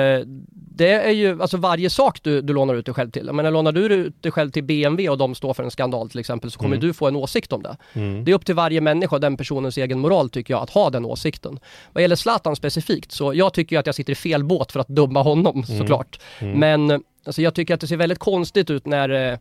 [0.75, 3.25] det är ju, alltså varje sak du, du lånar ut dig själv till.
[3.25, 6.09] Jag menar, lånar du ut dig själv till BMW och de står för en skandal
[6.09, 6.87] till exempel så kommer Mm.
[6.87, 7.77] du få en åsikt om det.
[7.93, 8.23] Mm.
[8.25, 10.89] Det är upp till varje människa och den personens egen moral tycker jag att ha
[10.89, 11.59] den åsikten.
[11.93, 14.79] Vad gäller Zlatan specifikt så jag tycker ju att jag sitter i fel båt för
[14.79, 15.79] att döma honom Mm.
[15.79, 16.19] såklart.
[16.39, 16.59] Mm.
[16.59, 19.37] Men alltså, jag tycker att det ser väldigt konstigt ut när eh,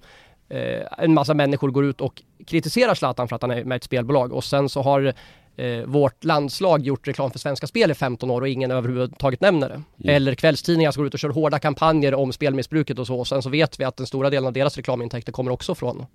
[0.59, 3.85] eh, en massa människor går ut och kritiserar Zlatan för att han är med ett
[3.85, 5.12] spelbolag och sen så har
[5.56, 9.68] eh, vårt landslag gjort reklam för Svenska Spel i 15 år och ingen överhuvudtaget nämner
[9.68, 9.74] det.
[9.74, 10.16] Mm.
[10.16, 13.42] Eller kvällstidningar som går ut och kör hårda kampanjer om spelmissbruket och så och sen
[13.42, 16.06] så vet vi att den stora delen av deras reklamintäkter kommer också från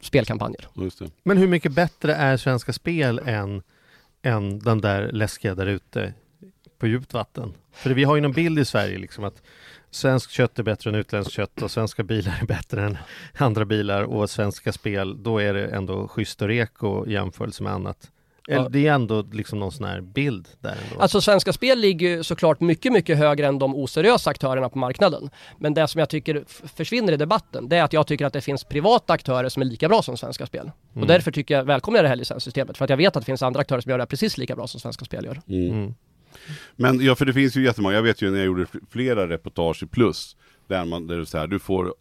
[0.00, 0.68] spelkampanjer.
[0.74, 1.10] Just det.
[1.22, 3.62] Men hur mycket bättre är Svenska Spel än,
[4.22, 6.12] än den där läskiga där ute
[6.78, 7.54] på djupt vatten?
[7.72, 9.42] För vi har ju någon bild i Sverige liksom att
[9.90, 12.98] Svenskt kött är bättre än utländskt kött och svenska bilar är bättre än
[13.36, 17.72] andra bilar och svenska spel, då är det ändå schysst och rek och jämförelse med
[17.72, 18.10] annat.
[18.48, 18.68] Eller, Ja.
[18.68, 21.02] Det är ändå liksom någon sån här bild där ändå.
[21.02, 25.30] Alltså Svenska Spel ligger ju såklart mycket, mycket högre än de oseriösa aktörerna på marknaden.
[25.58, 26.44] Men det som jag tycker
[26.76, 29.66] försvinner i debatten, det är att jag tycker att det finns privata aktörer som är
[29.66, 30.70] lika bra som Svenska Spel.
[30.90, 31.08] Och Mm.
[31.08, 32.76] därför tycker jag, välkomnar jag det här licenssystemet.
[32.78, 34.56] För att jag vet att det finns andra aktörer som gör det här precis lika
[34.56, 35.40] bra som Svenska Spel gör.
[35.48, 35.70] Mm.
[35.70, 35.94] Mm.
[36.76, 39.28] Men ja, för det finns ju jättemånga, jag vet ju när jag gjorde fl- flera
[39.28, 40.36] reportage i plus
[40.68, 41.94] där, man, där det är så här, du får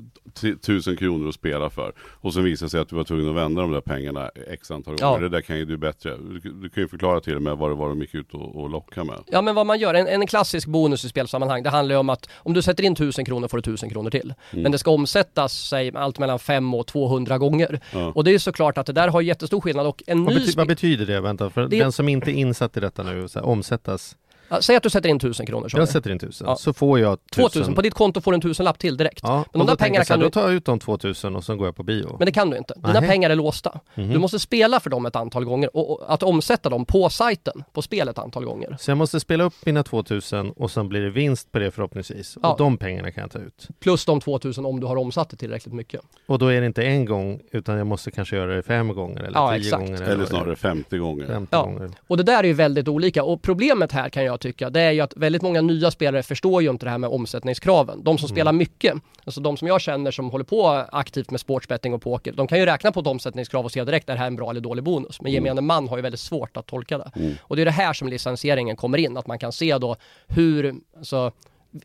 [0.62, 3.36] tusen kronor att spela för och så visar det sig att du var tvungen att
[3.36, 5.08] vända de där pengarna x antal Ja.
[5.10, 5.22] gånger.
[5.22, 6.18] Det där kan ju du bättre.
[6.18, 8.56] Du, du kan ju förklara till och med vad det var de gick ut och,
[8.62, 9.20] och locka med.
[9.28, 12.10] Ja men vad man gör, en, en klassisk bonus i spelsammanhang, det handlar ju om
[12.10, 14.34] att om du sätter in 1000 kronor får du 1000 kronor till.
[14.52, 14.64] Mm.
[14.64, 17.80] Men det ska omsättas, säg allt mellan 5 och 200 gånger.
[17.94, 18.12] Ja.
[18.16, 20.40] Och det är ju såklart att det där har jättestor skillnad och en vad, ny...
[20.42, 21.22] bety- vad betyder det?
[21.22, 24.16] Vänta, för Det- den som inte är insatt i detta nu, så här, omsättas.
[24.50, 25.78] Ja, säg att du sätter in 1000 kronor så.
[25.78, 26.56] Jag sätter in tusen, Ja.
[26.56, 27.44] så får jag tusen.
[27.50, 29.20] 2000, på ditt konto får du en tusenlapp till direkt.
[29.24, 31.56] Ja, Men de där pengarna kan du Då tar jag ut de 2000 och så
[31.56, 32.16] går jag på bio.
[32.20, 32.74] Men det kan du inte.
[32.76, 33.10] Dina Nej.
[33.10, 33.80] pengar är låsta.
[33.96, 34.10] Mhm.
[34.10, 37.64] Du måste spela för dem ett antal gånger och, och att omsätta dem på sajten,
[37.74, 38.78] på spel ett antal gånger.
[38.80, 42.38] Så jag måste spela upp mina 2000 och sen blir det vinst på det förhoppningsvis.
[42.44, 42.52] Ja.
[42.52, 43.68] Och de pengarna kan jag ta ut.
[43.80, 46.02] Plus de 2000 om du har omsatt det tillräckligt mycket.
[46.26, 49.20] Och då är det inte en gång utan jag måste kanske göra det fem gånger
[49.24, 49.84] eller Ja, tio exakt.
[49.86, 50.02] gånger.
[50.02, 51.24] Eller snarare det 50 gånger.
[51.24, 51.28] är.
[51.28, 51.62] 50 Ja.
[51.64, 51.92] gånger.
[52.08, 54.92] Och det där är ju väldigt olika och problemet här kan jag tycka, det är
[54.92, 58.04] ju att väldigt många nya spelare förstår ju inte det här med omsättningskraven.
[58.04, 61.94] De som spelar mycket, alltså de som jag känner som håller på aktivt med sportsbetting
[61.94, 64.28] och poker, de kan ju räkna på ett omsättningskrav och se direkt, är det här
[64.28, 65.22] en bra eller dålig bonus?
[65.22, 67.12] Men gemene man har ju väldigt svårt att tolka det.
[67.16, 67.34] Mm.
[67.42, 69.96] Och det är det här som licensieringen kommer in, att man kan se då
[70.28, 71.32] hur, alltså,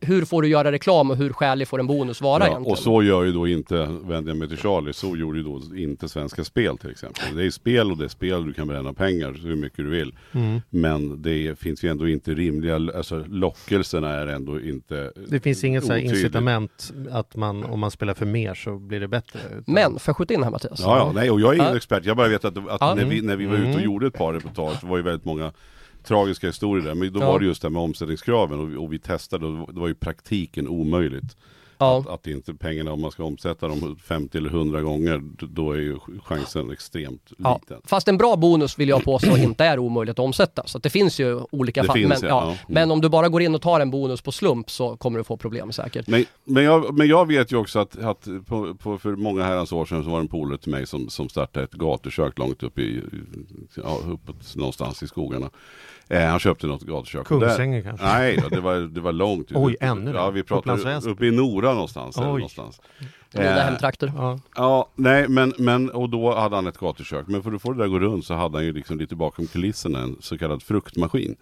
[0.00, 2.72] hur får du göra reklam och hur skälig får en bonus vara Ja, egentligen?
[2.72, 5.60] och så gör ju då inte, vänder jag mig till Charlie, så gjorde ju då
[5.76, 7.36] inte Svenska Spel till exempel.
[7.36, 10.14] Det är spel och det är spel, du kan bränna pengar hur mycket du vill.
[10.32, 10.60] Mm.
[10.70, 15.84] Men det finns ju ändå inte rimliga, alltså lockelserna är ändå inte Det finns inget
[15.84, 19.38] så incitament att man, om man spelar för mer så blir det bättre.
[19.50, 20.80] Utan- Men, får jag skjuta in här Mattias?
[20.80, 21.76] Ja, ja, nej och jag är ingen Ja.
[21.76, 22.94] expert, jag bara vet att, att Ja.
[22.94, 23.84] när, vi, när vi var ute och Mm.
[23.84, 25.52] gjorde ett par reportage, var ju väldigt många
[26.04, 27.32] tragiska historier där, men då Ja.
[27.32, 29.88] var det just det här med omsättningskraven och, vi- och vi testade och det var
[29.88, 31.36] ju praktiken omöjligt.
[31.80, 31.98] Ja.
[31.98, 35.78] Att, att inte pengarna, om man ska omsätta dem 50 eller 100 gånger, då är
[35.78, 37.82] ju chansen extremt Ja, liten.
[37.84, 40.62] fast en bra bonus vill jag påstå inte är omöjligt att omsätta.
[40.66, 42.06] Så att det finns ju olika fall.
[42.06, 42.42] men, ja.
[42.42, 42.56] Mm.
[42.68, 45.24] men om du bara går in och tar en bonus på slump så kommer du
[45.24, 46.06] få problem säkert.
[46.06, 49.72] Men, men, jag, men jag vet ju också att, att på, på, för många herrans
[49.72, 52.62] år sedan så var det en polare till mig som, som startade ett gatukök långt
[52.62, 53.02] upp i,
[53.74, 55.50] ja, uppåt någonstans i skogarna.
[56.10, 57.26] Eh, han köpte något gatukök.
[57.26, 58.06] Kungsängen kanske?
[58.06, 59.48] Nej, då, det var, det var långt.
[59.54, 60.42] Oj, ännu Ja, vi
[60.94, 61.10] Väsby?
[61.10, 62.16] uppe i Nora någonstans.
[62.16, 62.32] Eller Oj.
[62.32, 62.80] någonstans.
[63.34, 64.12] Mina Eh, hemtrakter.
[64.16, 64.38] Ja.
[64.56, 67.26] Ja, nej men, men och då hade han ett gatukök.
[67.28, 69.16] Men för att få det där att gå runt så hade han ju liksom lite
[69.16, 71.36] bakom kulisserna en så kallad fruktmaskin.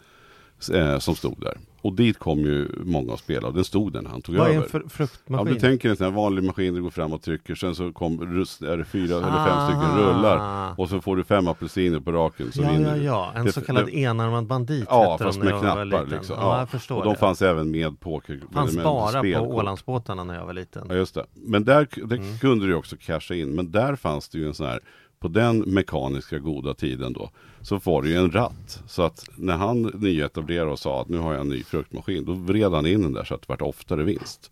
[0.74, 1.54] Eh, som stod där.
[1.82, 3.54] Och dit kom ju många och spelade.
[3.54, 4.62] Den stod när han tog Vad är över.
[4.62, 5.54] en fr- Ja, fruktmaskin?
[5.54, 8.20] du tänker en sån här vanlig maskin, du går fram och trycker, sen så kom,
[8.22, 10.74] är det fyra eller fem stycken rullar.
[10.76, 12.64] Och så får du fem apelsiner på raken så Ah.
[12.64, 13.32] ja, vinner ja, ja.
[13.40, 16.36] En Det- så kallad det- enarmad bandit Ja, fast med knappar liksom.
[16.40, 17.18] Ja, jag förstår och de det.
[17.18, 18.40] fanns även med poker.
[18.52, 19.48] fanns med bara på spelkort.
[19.54, 20.86] Ålandsbåtarna när jag var liten.
[20.88, 21.24] Ja just det.
[21.34, 22.38] Men där det Mm.
[22.38, 23.54] kunde du ju också casha in.
[23.54, 24.80] Men där fanns det ju en sån här,
[25.20, 27.30] på den mekaniska goda tiden då,
[27.62, 28.82] så var det ju en ratt.
[28.86, 32.32] Så att när han nyetablerade och sa att nu har jag en ny fruktmaskin, då
[32.32, 34.50] vred han in den där så att det vart oftare vinst.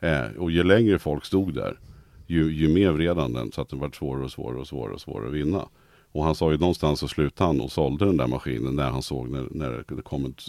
[0.00, 1.78] Eh, och ju längre folk stod där,
[2.26, 4.94] ju, ju mer vred han den så att det vart svårare och svårare och svårare
[4.94, 5.68] och svårare att vinna.
[6.12, 9.02] Och han sa ju någonstans så slutade han och sålde den där maskinen när han
[9.02, 10.48] såg när, när det kom ett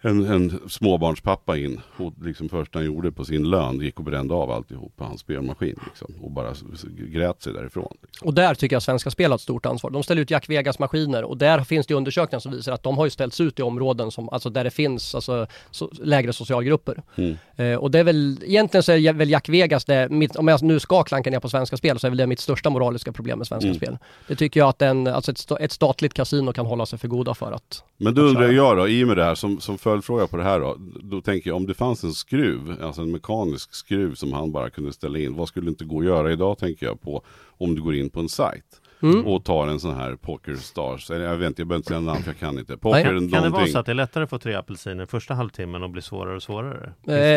[0.00, 4.34] en, en småbarnspappa in och liksom första han gjorde på sin lön gick och brände
[4.34, 6.54] av alltihop på hans spelmaskin liksom, och bara
[6.98, 7.96] grät sig därifrån.
[8.02, 8.28] Liksom.
[8.28, 9.90] Och där tycker jag Svenska Spel har ett stort ansvar.
[9.90, 12.98] De ställer ut Jack Vegas maskiner och där finns det undersökningar som visar att de
[12.98, 17.02] har ju ställts ut i områden som, alltså där det finns alltså, så, lägre socialgrupper.
[17.16, 17.36] Mm.
[17.56, 20.62] Eh, och det är väl, egentligen så är väl Jack Vegas det, mitt, om jag
[20.62, 23.38] nu ska klanka ner på Svenska Spel så är väl det mitt största moraliska problem
[23.38, 23.76] med Svenska Mm.
[23.76, 23.98] Spel.
[24.28, 27.34] Det tycker jag att en, alltså ett, ett statligt kasino kan hålla sig för goda
[27.34, 30.26] för att Men då undrar jag då, i och med det här, som, som följdfråga
[30.26, 30.76] på det här då.
[31.02, 34.70] Då tänker jag, om det fanns en skruv, alltså en mekanisk skruv som han bara
[34.70, 35.34] kunde ställa in.
[35.34, 37.22] Vad skulle inte gå att göra idag tänker jag på,
[37.58, 38.80] om du går in på en sajt.
[39.12, 39.26] Mm.
[39.26, 42.00] Och tar en sån här Poker Stars, eller jag vet inte, jag behöver inte säga
[42.00, 42.76] namn för jag kan inte.
[42.76, 43.04] Poker Nej.
[43.04, 43.72] Kan det vara någonting.
[43.72, 46.42] så att det är lättare att få tre apelsiner första halvtimmen och bli svårare och
[46.42, 46.92] svårare?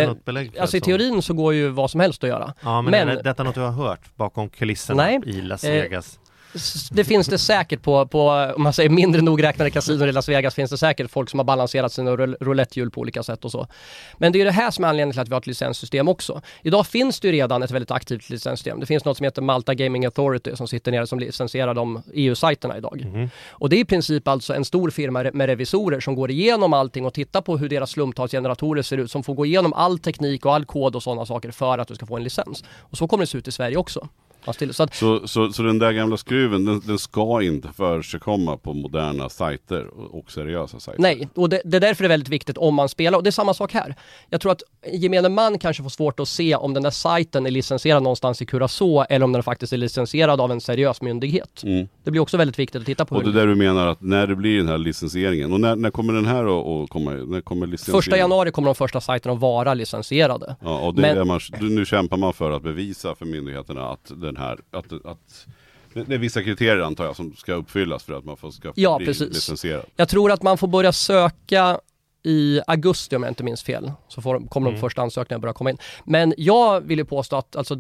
[0.06, 2.54] Eh, Alltså i teorin så går ju vad som helst att göra.
[2.64, 5.20] Ja men, men- är det, detta något du har hört bakom kulisserna Nej.
[5.26, 6.06] i Las Eh, Vegas?
[6.24, 6.29] S-
[6.92, 10.56] Det finns det säkert på, på, om man säger mindre nogräknade kasinon i Las Vegas
[10.56, 13.68] finns det säkert folk som har balanserat sina roul- roulettehjul på olika sätt och så.
[14.18, 16.08] Men det är ju det här som är anledningen till att vi har ett licenssystem
[16.08, 16.42] också.
[16.62, 18.80] Idag finns det ju redan ett väldigt aktivt licenssystem.
[18.80, 22.78] Det finns något som heter Malta Gaming Authority som sitter nere som licensierar de EU-sajterna
[22.78, 23.30] idag.
[23.50, 27.06] Och det är i princip alltså en stor firma med revisorer som går igenom allting
[27.06, 30.56] och tittar på hur deras slumptalsgeneratorer ser ut, som får gå igenom all teknik och
[30.56, 32.64] all kod och sådana saker för att du ska få en licens.
[32.80, 34.08] Och så kommer det se ut i Sverige också.
[34.44, 37.68] Fast till- Så att Så, så, så den där gamla skruven, den, den ska inte
[37.78, 41.02] förekomma på moderna sajter och, seriösa sajter?
[41.02, 43.18] Nej, och det, det är därför det är väldigt viktigt om man spelar.
[43.18, 43.96] Och det är samma sak här.
[44.30, 44.62] Jag tror att
[44.94, 48.46] gemene man kanske får svårt att se om den där sajten är licensierad någonstans i
[48.46, 51.64] Curacao eller om den faktiskt är licensierad av en seriös myndighet.
[51.64, 51.88] Mm.
[52.04, 53.16] Det blir också väldigt viktigt att titta på.
[53.16, 55.76] Och det hur- där du menar att när det blir den här licensieringen, och när,
[55.76, 57.12] när kommer den här att komma?
[57.12, 58.02] När kommer licensieringen?
[58.02, 60.56] Första januari kommer de första sajterna att vara licensierade.
[60.62, 64.12] Ja, och det Men- är man, nu kämpar man för att bevisa för myndigheterna att
[64.32, 65.48] den här, att, att
[65.94, 68.98] det är vissa kriterier antar jag som ska uppfyllas för att man får, ska Ja,
[68.98, 69.34] bli precis.
[69.34, 69.86] licensierad.
[69.96, 71.80] Jag tror att man får börja söka
[72.24, 73.92] i augusti om jag inte minns fel.
[74.08, 74.76] Så får, kommer Mm.
[74.82, 75.78] de första ansökningarna börja komma in.
[76.04, 77.76] Men jag vill ju påstå att alltså,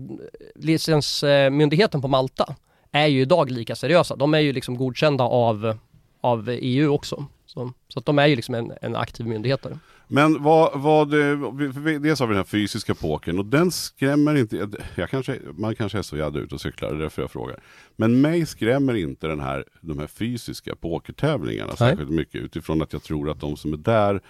[0.55, 2.55] licensmyndigheten på Malta
[2.91, 4.15] är ju idag lika seriösa.
[4.15, 5.77] De är ju liksom godkända av,
[6.21, 7.25] av EU också.
[7.45, 9.79] Så, så att de är ju liksom en, en aktiv myndighet där.
[10.11, 15.09] Men vad, vad dels har vi den här fysiska pokern och den skrämmer inte, jag
[15.09, 17.59] kanske, man kanske är så jävla ute och cyklar, det är därför jag frågar.
[17.95, 21.77] Men mig skrämmer inte den här, de här fysiska pokertävlingarna Nej.
[21.77, 24.21] särskilt mycket utifrån att jag tror att de som är där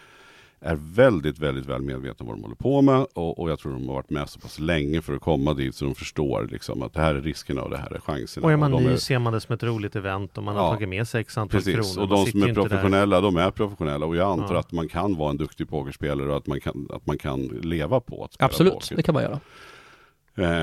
[0.61, 3.71] är väldigt, väldigt väl medvetna om vad de håller på med och, och jag tror
[3.73, 6.81] de har varit med så pass länge för att komma dit så de förstår liksom
[6.81, 8.45] att det här är riskerna och det här är chanserna.
[8.45, 10.55] Och är man de ny är, ser man det som ett roligt event och man
[10.55, 10.73] har Ja.
[10.73, 12.01] tagit med sig x antal Precis, kronor.
[12.11, 14.59] och de som är professionella, de är professionella och jag antar Ja.
[14.59, 17.99] att man kan vara en duktig pokerspelare och att man kan, att man kan leva
[17.99, 18.95] på att spela Absolut, poker.
[18.95, 19.39] det kan man göra.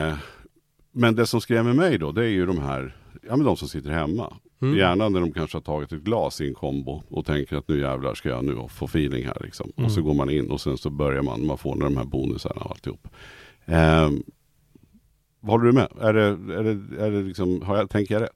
[0.08, 0.14] Eh,
[0.92, 2.96] men det som skrämmer mig då, det är ju de här,
[3.28, 4.32] ja men de som sitter hemma.
[4.62, 4.78] Mm.
[4.78, 7.80] Gärna när de kanske har tagit ett glas i en kombo och tänker att nu
[7.80, 9.72] jävlar ska jag nu få feeling här liksom.
[9.76, 9.86] Mm.
[9.86, 12.60] Och så går man in och sen så börjar man, man får de här bonusarna
[12.60, 13.08] och alltihop.
[13.64, 14.10] Eh,
[15.42, 15.88] håller du med?
[16.00, 16.22] Är det,
[16.54, 18.30] är det, är det liksom, har jag, tänker jag rätt?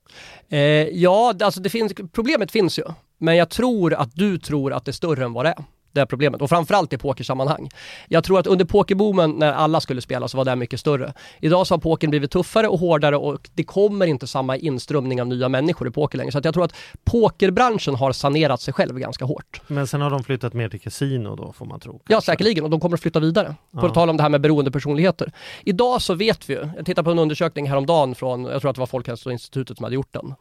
[0.48, 0.60] Eh,
[1.02, 2.84] ja, alltså det finns, problemet finns ju.
[3.18, 5.64] Men jag tror att du tror att det är större än vad det är.
[5.92, 6.42] Det problemet.
[6.42, 7.68] Och framförallt i pokersammanhang.
[8.08, 11.12] Jag tror att under pokerboomen när alla skulle spela så var det mycket större.
[11.40, 15.26] Idag så har pokern blivit tuffare och hårdare och det kommer inte samma inströmning av
[15.26, 16.32] nya människor i poker längre.
[16.32, 16.74] Så jag tror att
[17.04, 19.60] pokerbranschen har sanerat sig själv ganska hårt.
[19.66, 21.92] Men sen har de flyttat mer till kasino då får man tro.
[21.92, 22.32] Ja, kanske.
[22.32, 22.64] säkerligen.
[22.64, 23.54] Och de kommer att flytta vidare.
[23.72, 23.94] På Ja.
[23.94, 25.32] tal om det här med beroendepersonligheter.
[25.64, 28.76] Idag så vet vi ju, jag tittade på en undersökning häromdagen från, jag tror att
[28.76, 30.34] det var Folkhälsoinstitutet som hade gjort den.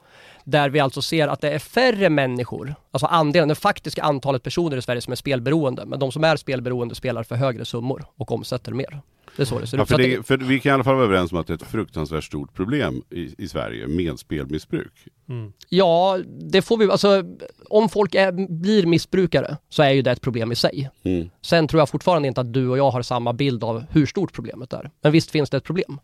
[0.43, 4.77] Där vi alltså ser att det är färre människor, alltså andelen, det faktiska antalet personer
[4.77, 5.86] i Sverige som är spelberoende.
[5.86, 9.02] Men de som är spelberoende spelar för högre summor och omsätter mer.
[9.36, 9.89] Det är så det ser Ja, ut.
[9.89, 11.63] för det, för vi kan i alla fall vara överens om att det är ett
[11.71, 14.91] fruktansvärt stort problem i, i Sverige med spelmissbruk.
[15.30, 15.54] Mm.
[15.69, 17.23] Ja, det får vi, alltså
[17.69, 20.89] om folk är, blir missbrukare så är ju det ett problem i sig.
[21.04, 21.30] Mm.
[21.41, 24.34] Sen tror jag fortfarande inte att du och jag har samma bild av hur stort
[24.34, 24.91] problemet är.
[25.02, 25.99] Men visst finns det ett problem.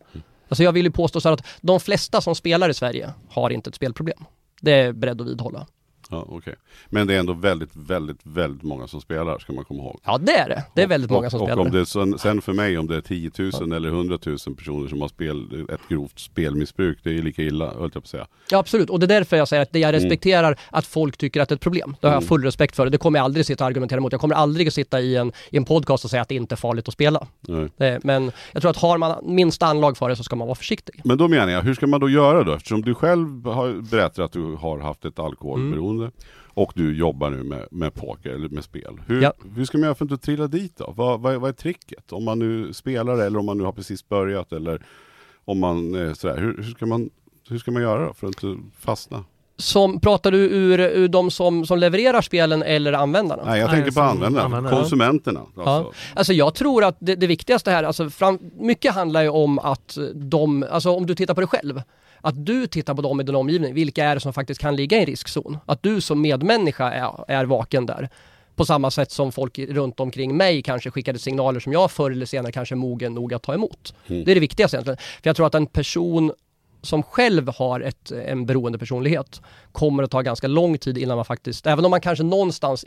[0.50, 3.50] Alltså jag vill ju påstå så här att de flesta som spelar i Sverige har
[3.50, 4.24] inte ett spelproblem.
[4.62, 5.68] Det är jag beredd att vidhålla.
[6.16, 6.56] Ja, okej.
[6.90, 10.00] Men det är ändå väldigt, väldigt, väldigt många som spelar, ska man komma ihåg.
[10.06, 10.64] Ja det är det.
[10.76, 11.60] Det är väldigt och, många som och, spelar.
[11.62, 14.18] Och om det är sen, sen för mig, om det är 10 000 eller 100
[14.26, 18.00] 000 personer som har spel, ett grovt spelmissbruk, det är lika illa, höll jag på
[18.00, 18.28] att säga.
[18.52, 19.94] Ja absolut, och det är därför jag säger att jag Mm.
[20.02, 21.96] respekterar att folk tycker att det är ett problem.
[22.02, 22.90] Det har jag full respekt för.
[22.90, 24.12] Det kommer jag aldrig sitta och argumentera emot.
[24.12, 26.58] Jag kommer aldrig sitta i en, i en podcast och säga att det inte är
[26.58, 27.28] farligt att spela.
[27.78, 28.00] Nej.
[28.04, 31.02] Men jag tror att har man minsta anlag för det så ska man vara försiktig.
[31.04, 32.54] Men då menar jag, hur ska man då göra då?
[32.54, 36.05] Eftersom du själv har berättat att du har haft ett alkoholberoende Mm.
[36.44, 39.02] Och du jobbar nu med, med poker eller med spel.
[39.08, 39.34] Hur, Ja.
[39.56, 40.94] hur ska man göra för att inte trilla dit då?
[40.98, 42.12] Vad, vad, vad är tricket?
[42.12, 44.82] Om man nu spelar eller om man nu har precis börjat eller
[45.46, 46.38] om man eh, sådär.
[46.38, 47.10] Hur, hur, ska man,
[47.50, 49.24] hur ska man göra då för att inte fastna?
[49.58, 53.44] Som, pratar du ur, ur de som, som levererar spelen eller användarna?
[53.46, 54.76] Nej, jag Nej, tänker på användarna, användare.
[54.76, 55.42] konsumenterna.
[55.56, 55.64] Ja.
[55.64, 55.94] Alltså.
[56.16, 59.98] Alltså jag tror att det, det viktigaste här, alltså fram, mycket handlar ju om att
[60.16, 61.82] de, alltså om du tittar på dig själv,
[62.22, 64.98] att du tittar på dem i din omgivning, vilka är det som faktiskt kan ligga
[64.98, 65.58] i en riskzon?
[65.66, 68.10] Att du som medmänniska är, är vaken där.
[68.56, 72.26] På samma sätt som folk runt omkring mig kanske skickade signaler som jag förr eller
[72.26, 73.94] senare kanske är mogen nog att ta emot.
[74.08, 74.24] Mm.
[74.24, 74.98] Det är det viktigaste egentligen.
[74.98, 76.32] För jag tror att en person
[76.82, 81.26] som själv har ett, en beroende personlighet kommer att ta ganska lång tid innan man
[81.26, 82.86] faktiskt, även om man kanske någonstans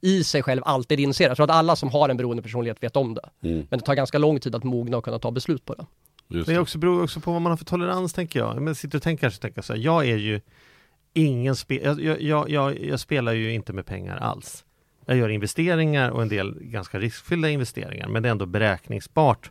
[0.00, 2.96] i sig själv alltid inser, jag tror att alla som har en beroende personlighet vet
[2.96, 3.28] om det.
[3.48, 3.66] Mm.
[3.70, 5.86] Men det tar ganska lång tid att mogna och kunna ta beslut på det.
[6.28, 8.62] Just Det är också, beror också på vad man har för tolerans tänker jag.
[8.62, 10.40] Men sitter och tänker kanske tänker så här, jag är ju
[11.12, 14.64] ingen jag, jag, jag, jag, jag spelar ju inte med pengar alls.
[15.06, 19.50] Jag gör investeringar och en del ganska riskfyllda investeringar, men det är ändå beräkningsbart.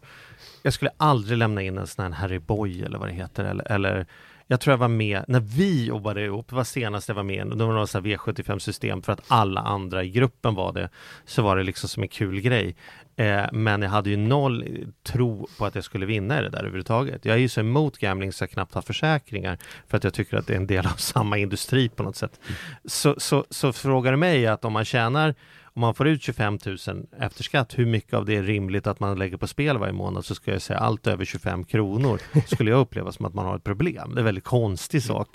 [0.61, 3.71] Jag skulle aldrig lämna in en sån här Harry Boy eller vad det heter, eller,
[3.71, 4.05] eller
[4.47, 7.47] jag tror jag var med, när vi jobbade ihop, det var senast jag var med,
[7.47, 10.89] det var här V75-system för att alla andra i gruppen var det,
[11.25, 12.75] så var det liksom som en kul grej.
[13.15, 14.65] Eh, men jag hade ju noll
[15.03, 17.25] tro på att jag skulle vinna i det där överhuvudtaget.
[17.25, 20.37] Jag är ju så emot gambling så jag knappt har försäkringar för att jag tycker
[20.37, 22.39] att det är en del av samma industri på något sätt.
[22.85, 25.35] Så, så, så frågar du mig att om man tjänar
[25.75, 26.77] om man får ut 25 000
[27.19, 30.25] efter skatt, hur mycket av det är rimligt att man lägger på spel varje månad?
[30.25, 33.55] Så ska jag säga allt över 25 kronor skulle jag uppleva som att man har
[33.55, 34.09] ett problem.
[34.09, 35.27] Det är en väldigt konstig sak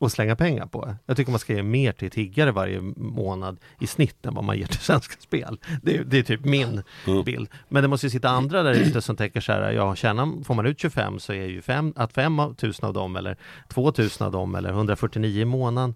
[0.00, 0.94] att slänga pengar på.
[1.06, 4.58] Jag tycker man ska ge mer till tiggare varje månad i snitt än vad man
[4.58, 5.58] ger till Svenska Spel.
[5.82, 7.24] Det är, det är typ min Mm.
[7.24, 7.48] bild.
[7.68, 10.54] Men det måste ju sitta andra där ute som tänker så här, ja, tjänar, får
[10.54, 13.36] man ut 25 så är ju fem, att 5 000 av dem eller
[13.68, 15.94] 2 000 av dem eller 149 i månaden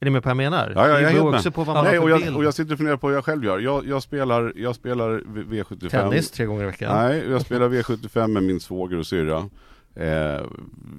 [0.00, 0.72] är ni med på vad jag menar?
[0.76, 1.54] Ja, ja, jag är också med.
[1.54, 3.24] på vad man Nej, har och, jag, och jag sitter och funderar på vad jag
[3.24, 3.58] själv gör.
[3.58, 5.88] Jag, jag spelar, jag spelar V- V75.
[5.88, 6.96] Tennis tre gånger i veckan.
[6.96, 9.48] Nej, jag spelar V75 med min svåger och syrra.
[9.96, 10.42] Eh,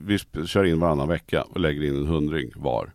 [0.06, 2.92] vi kör in varannan vecka och lägger in en hundring var.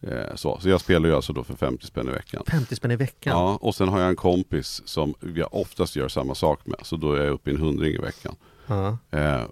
[0.00, 0.58] Eh, så.
[0.60, 2.42] så jag spelar ju alltså då för 50 spänn i veckan.
[2.46, 3.32] 50 spänn i veckan.
[3.38, 6.78] Ja, och sen har jag en kompis som jag oftast gör samma sak med.
[6.82, 8.34] Så då är jag uppe i en hundring i veckan.
[8.66, 8.98] Ja.
[9.10, 9.42] Eh,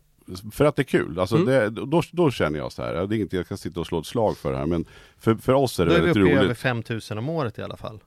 [0.53, 1.19] för att det är kul.
[1.19, 1.47] Alltså Mm.
[1.47, 2.95] det, då, då känner jag så här.
[2.95, 4.67] ja, Det är inte jag kan sitta och slå ett slag för här.
[4.67, 4.85] Men
[5.19, 6.45] för, för oss är Då det är vi väldigt uppe roligt.
[6.45, 7.99] över 5000 om året i alla fall.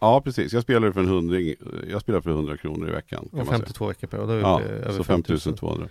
[0.00, 1.54] Ja precis, jag spelar för en hundring.
[1.90, 3.20] Jag spelar för 100 kronor i veckan.
[3.20, 3.58] Kan Och man säga.
[3.58, 5.52] 52 veckor per år, då är vi Ja, över så 5000.
[5.56, 5.88] 5200.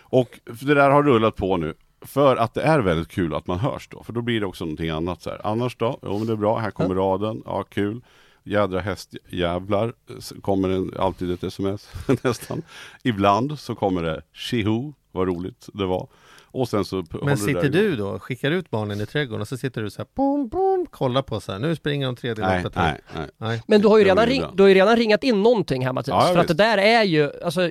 [0.00, 1.74] Och det där har rullat på nu.
[2.00, 4.02] För att det är väldigt kul att man hörs då.
[4.02, 5.40] För då blir det också någonting annat så här.
[5.46, 5.98] Annars då?
[6.02, 7.42] Jo men det är bra, här kommer raden.
[7.46, 8.00] Ja kul.
[8.44, 9.92] Jädra hästjävlar.
[10.40, 11.88] Kommer en, alltid ett sms
[12.22, 12.62] nästan.
[13.02, 16.08] Ibland så kommer det Shihu, vad roligt det var.
[16.50, 19.82] Och sen så Men sitter du då, skickar ut barnen i trädgården och så sitter
[19.82, 22.76] du så här, bom, bom, kollar på så här, nu springer de tredje Nej, loppet
[22.78, 22.92] här.
[22.92, 23.26] nej, nej.
[23.38, 23.62] nej.
[23.66, 26.24] Men du har ju redan, ring, du har ju redan ringat in någonting här Mattias.
[26.28, 27.70] Ja, för att det där är ju, alltså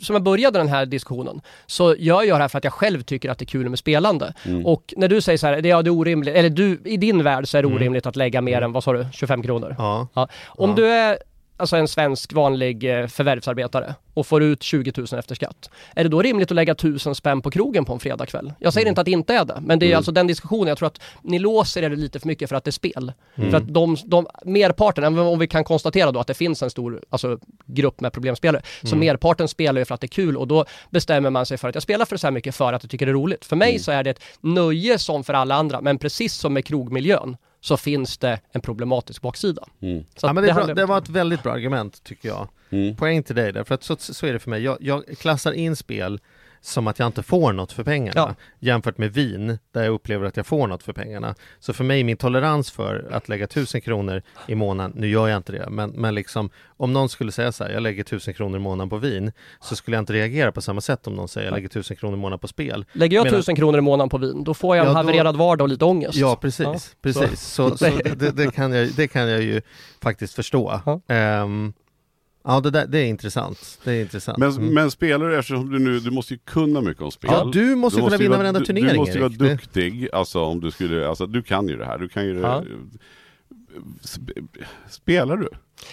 [0.00, 3.02] som jag började den här diskussionen, så gör jag det här för att jag själv
[3.02, 4.34] tycker att det är kul med spelande.
[4.44, 4.66] Mm.
[4.66, 7.22] Och när du säger så här, det, ja, det är orimligt, eller du, i din
[7.22, 7.76] värld så är det Mm.
[7.76, 9.74] orimligt att lägga mer än, vad sa du, 25 kronor?
[9.78, 10.08] Ja.
[10.14, 10.28] Ja.
[10.46, 10.76] Om Ja.
[10.76, 11.18] du är
[11.56, 15.70] alltså en svensk vanlig eh, förvärvsarbetare och får ut 20 000 efter skatt.
[15.94, 18.52] Är det då rimligt att lägga 1000 spänn på krogen på en fredagkväll?
[18.58, 18.90] Jag säger Mm.
[18.92, 19.96] inte att det inte är det, men det är Mm.
[19.96, 20.68] alltså den diskussionen.
[20.68, 23.12] Jag tror att ni låser er lite för mycket för att det är spel.
[23.34, 23.50] Mm.
[23.50, 26.70] För att de, de, merparten, även om vi kan konstatera då att det finns en
[26.70, 28.98] stor alltså, grupp med problemspelare, så Mm.
[29.06, 31.74] merparten spelar ju för att det är kul och då bestämmer man sig för att
[31.74, 33.44] jag spelar för så här mycket för att jag tycker det är roligt.
[33.44, 33.80] För mig Mm.
[33.82, 37.36] så är det ett nöje som för alla andra, men precis som med krogmiljön
[37.66, 39.64] så finns det en problematisk baksida.
[39.80, 40.04] Mm.
[40.16, 42.48] Så ja, men det, handlar- det var ett väldigt bra argument tycker jag.
[42.70, 42.96] Mm.
[42.96, 44.62] Poäng till dig där, för att så, så är det för mig.
[44.62, 46.20] Jag, jag klassar in spel
[46.66, 48.34] som att jag inte får något för pengarna Ja.
[48.58, 51.34] jämfört med vin där jag upplever att jag får något för pengarna.
[51.60, 55.36] Så för mig, min tolerans för att lägga tusen kronor i månaden, nu gör jag
[55.36, 58.56] inte det, men, men liksom om någon skulle säga så här, jag lägger tusen kronor
[58.56, 61.46] i månaden på vin, så skulle jag inte reagera på samma sätt om någon säger
[61.46, 62.84] jag lägger tusen kronor i månaden på spel.
[62.92, 65.36] Lägger jag tusen kronor i månaden på vin, då får jag en Ja, då- havererad
[65.36, 66.14] vardag och lite ångest.
[66.14, 66.64] Ja, precis.
[66.66, 67.40] Ja, precis.
[67.42, 67.84] Så, så,
[68.16, 69.60] det, det, kan jag, det kan jag ju
[70.02, 70.80] faktiskt förstå.
[70.86, 71.00] Ja.
[72.46, 73.78] Ja, det, där, det är intressant.
[73.84, 74.38] Det är intressant.
[74.38, 74.74] Men, Mm.
[74.74, 77.30] men spelar du, eftersom du nu, du måste ju kunna mycket om spel.
[77.34, 80.08] Ja, du måste kunna ju vinna vara- varenda du- turnering, Du måste ju vara duktig,
[80.12, 82.40] alltså om du skulle, alltså du kan ju det här, du kan ju det.
[82.40, 82.62] Ja.
[84.02, 84.48] Sp-
[84.90, 85.48] Spelar du?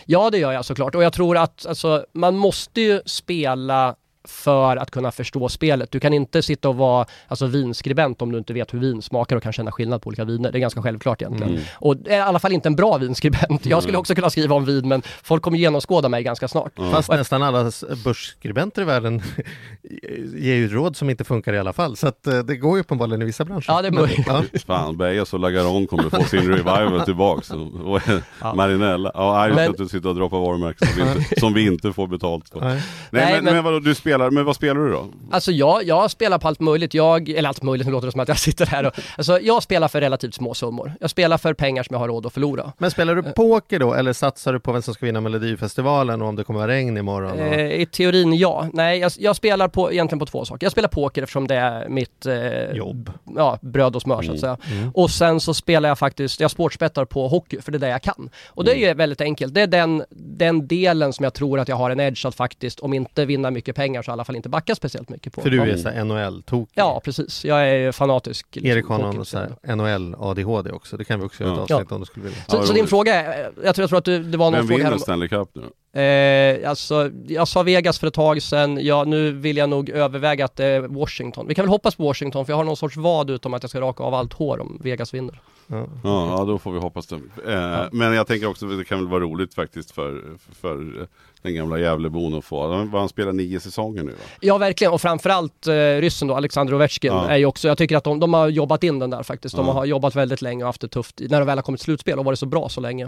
[0.05, 0.95] Ja, det gör jag såklart.
[0.95, 3.95] Och jag tror att alltså, man måste ju spela
[4.27, 5.91] för att kunna förstå spelet.
[5.91, 9.35] Du kan inte sitta och vara alltså, vinskribent om du inte vet hur vin smakar
[9.35, 10.51] och kan känna skillnad på olika viner.
[10.51, 11.53] Det är ganska självklart egentligen.
[11.53, 11.63] Mm.
[11.75, 13.65] Och det är i alla fall inte en bra vinskribent.
[13.65, 13.99] Jag skulle Mm.
[13.99, 16.71] också kunna skriva om vin men folk kommer genomskåda mig ganska snart.
[16.75, 16.89] Ja.
[16.91, 17.71] Fast nästan alla
[18.03, 19.21] börsskribenter i världen
[20.35, 21.97] ger ju råd som inte funkar i alla fall.
[21.97, 23.65] Så att eh, det går ju uppenbarligen i vissa branscher.
[23.67, 24.27] Ja, det är möjligt.
[24.27, 24.43] Ja.
[24.67, 27.51] Fan, Bejas och Lagaron kommer få sin revival tillbaks.
[27.83, 28.01] Och,
[28.41, 28.53] Ja.
[28.53, 31.35] Marinella, ja, nej, vi ska Men- inte sitta och dra på varumärken som vi inte,
[31.39, 32.59] som vi inte får betalt för.
[32.61, 32.69] Nej.
[32.73, 32.81] Nej,
[33.11, 35.07] Nej, men, men- men vadå, du spelar spelar, men vad spelar du då?
[35.31, 36.93] Alltså jag, jag spelar på allt möjligt.
[36.93, 38.93] Jag, eller allt möjligt, nu låter det som att jag sitter här och...
[39.17, 40.93] Alltså jag spelar för relativt små summor.
[40.99, 42.73] Jag spelar för pengar som jag har råd att förlora.
[42.77, 46.27] Men spelar du poker då eller satsar du på vem som ska vinna Melodifestivalen och
[46.27, 47.31] om det kommer vara regn imorgon?
[47.31, 47.39] Och...
[47.39, 48.67] Eh, I teorin ja.
[48.73, 50.65] Nej, jag, jag spelar på, egentligen på två saker.
[50.65, 53.11] Jag spelar poker eftersom det är mitt eh, Jobb.
[53.35, 54.57] ja, bröd och smör så att säga.
[54.71, 54.91] Mm.
[54.93, 58.01] Och sen så spelar jag faktiskt, jag sportspettar på hockey för det är det jag
[58.01, 58.29] kan.
[58.47, 59.53] Och det är ju väldigt enkelt.
[59.53, 62.79] Det är den, den delen som jag tror att jag har en edge att faktiskt,
[62.79, 65.41] om inte vinna mycket pengar så i alla fall inte backa speciellt mycket på.
[65.41, 66.71] För du är såhär NHL-tokig.
[66.75, 67.45] Ja, precis.
[67.45, 68.47] Jag är fanatisk.
[68.55, 69.55] liksom, Erik har någon hockeyintresserad.
[69.65, 71.75] sån här NHL-ADHD också, det kan vi också göra ett Ja.
[71.75, 72.39] avsnitt om du skulle vilja.
[72.47, 74.77] Så, din fråga är, jag tror, jag tror att du, det var någon fråga här
[74.77, 74.99] vinner om...
[74.99, 75.61] Stanley Cup nu?
[75.93, 80.45] Eh, alltså, jag sa Vegas för ett tag sedan, ja nu vill jag nog överväga
[80.45, 81.47] att det är Washington.
[81.47, 83.69] Vi kan väl hoppas på Washington för jag har någon sorts vad utom att jag
[83.69, 85.39] ska raka av allt hår om Vegas vinner.
[85.67, 85.87] Ja.
[86.03, 87.15] Ja, ja då får vi hoppas det.
[87.47, 90.21] Eh, Men jag tänker också att det kan väl vara roligt faktiskt för,
[90.61, 91.07] för
[91.41, 92.73] den gamla Gävlebon att få.
[92.73, 94.17] Han, han spelar nio säsonger nu va?
[94.39, 97.27] Ja verkligen och framförallt eh, ryssen då, Alexander Ovechkin Ja.
[97.29, 99.55] är ju också, jag tycker att de, de har jobbat in den där faktiskt.
[99.55, 99.73] De Ja.
[99.73, 102.19] har jobbat väldigt länge och haft det tufft när de väl har kommit till slutspel
[102.19, 103.05] och varit så bra så länge.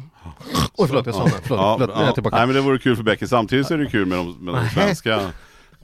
[0.78, 1.30] Oj förlåt, jag sa det.
[1.44, 2.06] Förlåt, ja, förlåt, är ja.
[2.06, 2.36] jag tillbaka.
[2.38, 3.28] Nej men det vore kul för Becky.
[3.28, 5.32] Samtidigt så är det kul med de, med de svenska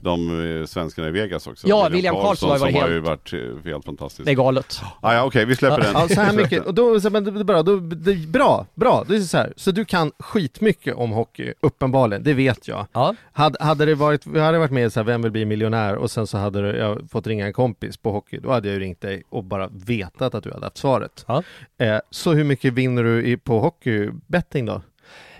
[0.02, 1.68] de eh, svenskarna i Vegas också.
[1.68, 4.24] Ja, William Karlsson har ju varit helt- ju varit eh, helt fantastisk.
[4.24, 4.80] Det är galet.
[5.00, 5.92] Ah, ja, Okej, vi släpper den.
[5.94, 9.16] Ja, så här mycket, och då, så, men det, bra, då, det, bra, bra, det
[9.16, 12.86] är så här, så du kan skitmycket om hockey, uppenbarligen, det vet jag.
[12.92, 13.14] Ja.
[13.32, 16.10] Hade, hade det varit, vi hade varit med så här, vem vill bli miljonär och
[16.10, 18.80] sen så hade du, jag fått ringa en kompis på hockey, då hade jag ju
[18.80, 21.24] ringt dig och bara vetat att du hade haft svaret.
[21.28, 21.42] Ja.
[21.78, 24.82] Eh, så hur mycket vinner du i, på hockeybetting då?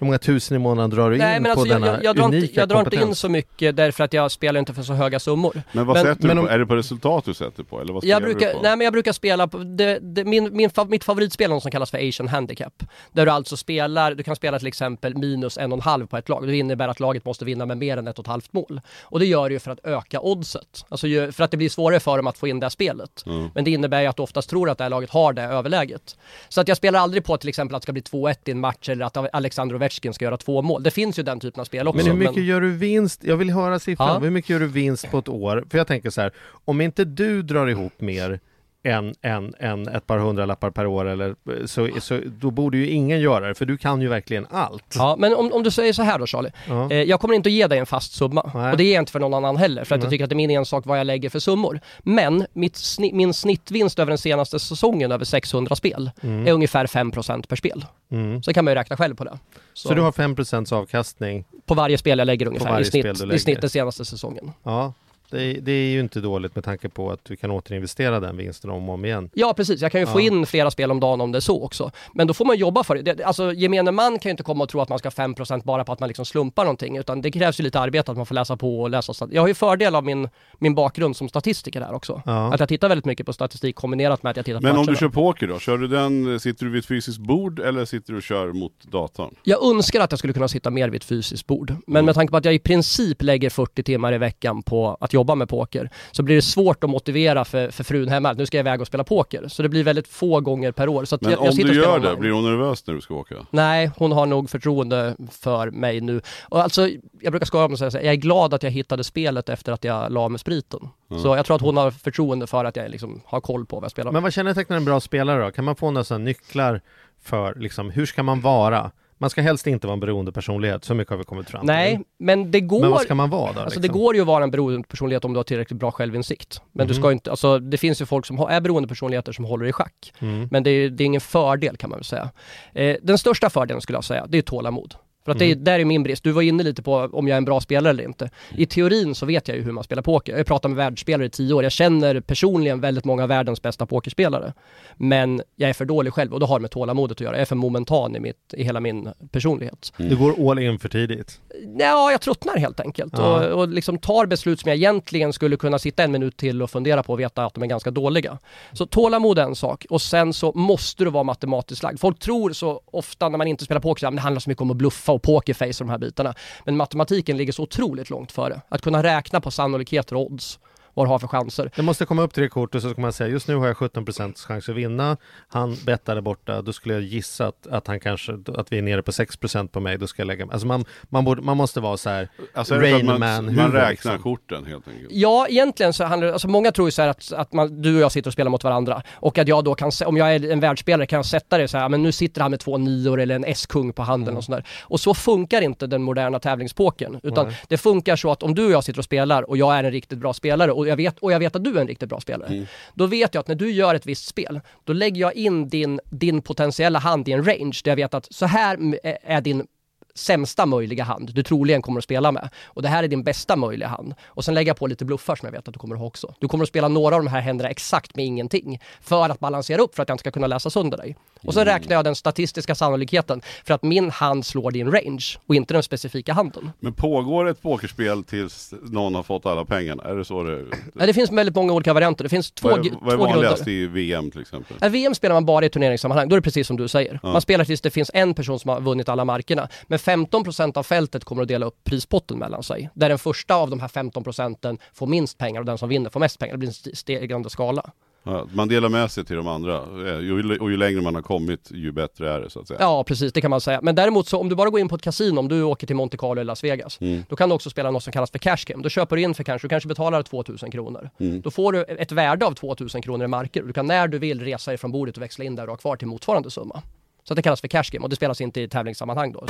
[0.02, 2.04] Hur många tusen i månaden drar du Nej in men alltså på jag, denna jag,
[2.04, 3.08] jag, drar unika inte, jag drar inte kompetens?
[3.10, 5.62] in så mycket därför att jag spelar inte för så höga summor.
[5.72, 6.48] Men vad Men- sätter men du på?
[6.48, 7.80] Är det på resultat du sätter på?
[7.80, 8.60] Eller vad Jag du brukar, på?
[8.62, 11.70] nej men jag brukar spela på, det, det, min, min, mitt favoritspel är något som
[11.72, 12.82] kallas för Asian Handicap.
[13.12, 16.16] Där du alltså spelar, du kan spela till exempel minus en och en halv på
[16.16, 16.46] ett lag.
[16.46, 18.80] Det innebär att laget måste vinna med mer än ett och ett halvt mål.
[19.02, 20.84] Och det gör du ju för att öka oddset.
[20.88, 23.22] Alltså ju, för att det blir svårare för dem att få in det här spelet.
[23.26, 23.50] Mm.
[23.54, 26.16] Men det innebär ju att du oftast tror att det här laget har det överläget.
[26.48, 28.60] Så att jag spelar aldrig på till exempel att det ska bli 2-1 i en
[28.60, 30.82] match eller att Alexander Ovechkin ska göra två mål.
[30.82, 31.96] Det finns ju den typen av spel också.
[31.96, 33.24] Men hur mycket gör du vinst?
[33.24, 34.08] Jag vill höra siffran.
[34.08, 34.18] Ja.
[34.18, 35.64] Hur mycket gör du vinst på ett år?
[35.70, 36.32] För jag tänker så här,
[36.64, 38.40] om inte du drar ihop mer
[38.84, 41.34] än, än, än ett par hundralappar per år eller
[41.66, 44.94] så, så då borde ju ingen göra det, för du kan ju verkligen allt.
[44.96, 46.50] Ja, men om, om du säger så här då Charlie.
[46.68, 46.90] Ja.
[46.90, 48.50] Eh, jag kommer inte att ge dig en fast summa.
[48.54, 48.70] Nej.
[48.70, 49.84] Och det är jag inte för någon annan heller.
[49.84, 50.04] För att Nej.
[50.04, 51.80] jag tycker att det är min ensak vad jag lägger för summor.
[51.98, 57.46] Men mitt sni- min snittvinst över den senaste säsongen över 600 spel är ungefär 5%
[57.46, 57.84] per spel.
[58.10, 58.42] Mm.
[58.42, 59.38] Så kan man ju räkna själv på det.
[59.74, 61.44] Så, du har 5% avkastning?
[61.66, 64.52] På varje spel jag lägger ungefär i snitt, i snitt den senaste säsongen.
[64.62, 64.92] Ja,
[65.32, 68.70] det, det är ju inte dåligt med tanke på att du kan återinvestera den vinsten
[68.70, 69.30] om och om igen.
[69.34, 70.24] Ja precis, jag kan ju få Ja.
[70.26, 71.90] in flera spel om dagen om det är så också.
[72.14, 73.12] Men då får man jobba för det.
[73.12, 73.24] det.
[73.24, 75.84] Alltså gemene man kan ju inte komma och tro att man ska ha 5% bara
[75.84, 76.96] på att man liksom slumpar någonting.
[76.96, 79.28] Utan det krävs ju lite arbete att man får läsa på och läsa.
[79.30, 80.28] Jag har ju fördel av min,
[80.58, 82.22] min bakgrund som statistiker här också.
[82.26, 82.54] Ja.
[82.54, 84.86] Att jag tittar väldigt mycket på statistik kombinerat med att jag tittar på Men om
[84.86, 85.58] du kör poker då?
[85.58, 88.72] Kör du den, sitter du vid ett fysiskt bord eller sitter du och kör mot
[88.84, 89.34] datorn?
[89.42, 91.70] Jag önskar att jag skulle kunna sitta mer vid ett fysiskt bord.
[91.86, 92.06] Men Mm.
[92.06, 95.21] med tanke på att jag i princip lägger 40 timmar i veckan på att jobba
[95.24, 98.56] med poker så blir det svårt att motivera för, för frun hemma att nu ska
[98.56, 99.48] jag iväg och spela poker.
[99.48, 101.04] Så det blir väldigt få gånger per år.
[101.04, 103.14] Så att Men jag, jag om du gör det, blir hon nervös när du ska
[103.14, 103.34] åka?
[103.50, 106.20] Nej, hon har nog förtroende för mig nu.
[106.48, 106.88] Och alltså,
[107.20, 109.48] jag brukar skoja om och säga så här, jag är glad att jag hittade spelet
[109.48, 110.88] efter att jag la med spriten.
[111.22, 113.84] Så jag tror att hon har förtroende för att jag liksom har koll på vad
[113.84, 114.12] jag spelar.
[114.12, 115.50] Men vad kännetecknar en bra spelare då?
[115.50, 116.80] Kan man få några sådana nycklar
[117.22, 118.90] för liksom, hur ska man vara?
[119.22, 121.66] Man ska helst inte vara en beroende personlighet, så mycket har vi kommit fram till.
[121.66, 122.80] Nej, men det går...
[122.80, 123.46] Men vad ska man vara då?
[123.48, 123.82] Alltså liksom?
[123.82, 126.60] det går ju att vara en beroende personlighet om du har tillräckligt bra självinsikt.
[126.72, 127.02] Men du Mhm.
[127.02, 130.12] ska inte, alltså det finns ju folk som är beroende personligheter som håller i schack.
[130.18, 130.48] Mm.
[130.50, 132.30] Men det är, det är ingen fördel kan man väl säga.
[132.74, 134.94] Eh, den största fördelen skulle jag säga, det är tålamod.
[135.24, 135.64] För att det är, Mm.
[135.64, 136.24] där är min brist.
[136.24, 138.30] Du var inne lite på om jag är en bra spelare eller inte.
[138.56, 140.32] I teorin så vet jag ju hur man spelar poker.
[140.32, 141.62] Jag har pratat med världsspelare i tio år.
[141.62, 144.52] Jag känner personligen väldigt många av världens bästa pokerspelare.
[144.96, 147.34] Men jag är för dålig själv och det har med tålamodet att göra.
[147.34, 149.92] Jag är för momentan i, mitt, i hela min personlighet.
[149.96, 151.40] Du går all in för tidigt.
[151.78, 153.46] Ja, jag tröttnar helt enkelt Ja.
[153.48, 156.70] och, och liksom tar beslut som jag egentligen skulle kunna sitta en minut till och
[156.70, 158.38] fundera på och veta att de är ganska dåliga.
[158.72, 162.00] Så tålamod är en sak och sen så måste du vara matematiskt lagd.
[162.00, 164.70] Folk tror så ofta när man inte spelar poker att det handlar så mycket om
[164.70, 166.34] att bluffa och pokerface och de här bitarna.
[166.64, 168.60] Men matematiken ligger så otroligt långt före.
[168.68, 170.58] Att kunna räkna på sannolikheter och odds.
[170.94, 171.70] Vad du har för chanser.
[171.76, 173.76] Det måste komma upp tre kort och så ska man säga just nu har jag
[173.76, 175.16] 17% chans att vinna.
[175.48, 179.02] Han bettade borta, då skulle jag gissa att, att han kanske, att vi är nere
[179.02, 181.96] på 6% på mig, då ska jag lägga Alltså man, man, borde, man måste vara
[181.96, 184.18] så här Alltså Rain man, Man man huvud, räknar liksom.
[184.18, 185.08] korten helt enkelt?
[185.10, 188.00] Ja, egentligen så handlar alltså många tror ju så här att, att man, du och
[188.00, 190.60] jag sitter och spelar mot varandra och att jag då kan, om jag är en
[190.60, 193.34] världsspelare kan jag sätta det så här, men nu sitter han med två nior eller
[193.34, 194.64] en S-kung på handen och sådär.
[194.82, 197.56] Och så funkar inte den moderna tävlingspokern, utan Nej.
[197.68, 199.90] det funkar så att om du och jag sitter och spelar och jag är en
[199.90, 202.20] riktigt bra spelare och jag vet, och jag vet att du är en riktigt bra
[202.20, 205.68] spelare, då vet jag att när du gör ett visst spel, då lägger jag in
[205.68, 208.78] din, din potentiella hand i en range där jag vet att så här
[209.22, 209.66] är din
[210.14, 212.48] sämsta möjliga hand du troligen kommer att spela med.
[212.64, 214.14] Och det här är din bästa möjliga hand.
[214.26, 216.06] Och sen lägger jag på lite bluffar som jag vet att du kommer att ha
[216.06, 216.34] också.
[216.38, 218.80] Du kommer att spela några av de här händerna exakt med ingenting.
[219.00, 221.16] För att balansera upp för att jag inte ska kunna läsa sönder dig.
[221.46, 225.54] Och sen räknar jag den statistiska sannolikheten för att min hand slår din range och
[225.54, 226.70] inte den specifika handen.
[226.80, 230.02] Men pågår ett pokerspel tills någon har fått alla pengarna?
[230.02, 230.64] Är det så det...
[230.94, 232.24] Nej, Det finns väldigt många olika varianter.
[232.24, 234.76] Det finns två, vad är, vad är vanligast i VM till exempel?
[234.80, 237.20] Nej, VM spelar man bara i turneringssammanhang, då är det precis som du säger.
[237.22, 237.32] Ja.
[237.32, 239.68] Man spelar tills det finns en person som har vunnit alla markerna.
[239.86, 242.90] Men 15% av fältet kommer att dela upp prispotten mellan sig.
[242.94, 246.20] Där den första av de här 15% får minst pengar och den som vinner får
[246.20, 246.54] mest pengar.
[246.54, 247.90] Det blir en st- stegrande skala.
[248.24, 249.74] Ja, man delar med sig till de andra.
[249.76, 252.80] Eh, Och ju längre man har kommit, ju bättre är det så att säga.
[252.80, 253.80] Ja, precis, det kan man säga.
[253.82, 255.96] Men däremot så om du bara går in på ett kasino, om du åker till
[255.96, 257.24] Monte Carlo eller Las Vegas, Mm.
[257.28, 258.82] då kan du också spela något som kallas för cash game.
[258.82, 261.10] Då köper du in för kanske, du kanske betalar 2000 kronor.
[261.20, 261.40] Mm.
[261.40, 263.62] Då får du ett värde av 2000 kronor i marker.
[263.62, 265.96] Du kan när du vill resa ifrån bordet och växla in där du har kvar
[265.96, 266.82] till motsvarande summa.
[267.24, 269.46] Så att det kallas för cash game och det spelas inte i tävlingssammanhang då.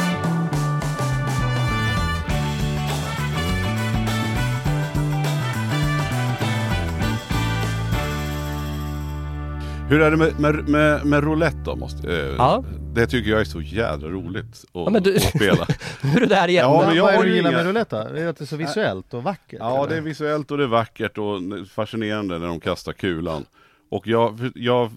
[9.89, 11.77] Hur är det med, med, med, med roulette då?
[11.77, 12.65] Måste, eh, Ja.
[12.95, 15.67] Det tycker jag är så jädra roligt att, Ja, men du- att spela.
[16.03, 16.65] Nu är det där igen.
[16.65, 18.03] Ja, men jag Vad är det du gillar inga- med roulette då?
[18.03, 19.59] Är det att det är så visuellt och vackert?
[19.61, 20.01] Ja, det är eller?
[20.09, 23.45] visuellt och det är vackert och fascinerande när de kastar kulan.
[23.93, 24.91] Och jag, jag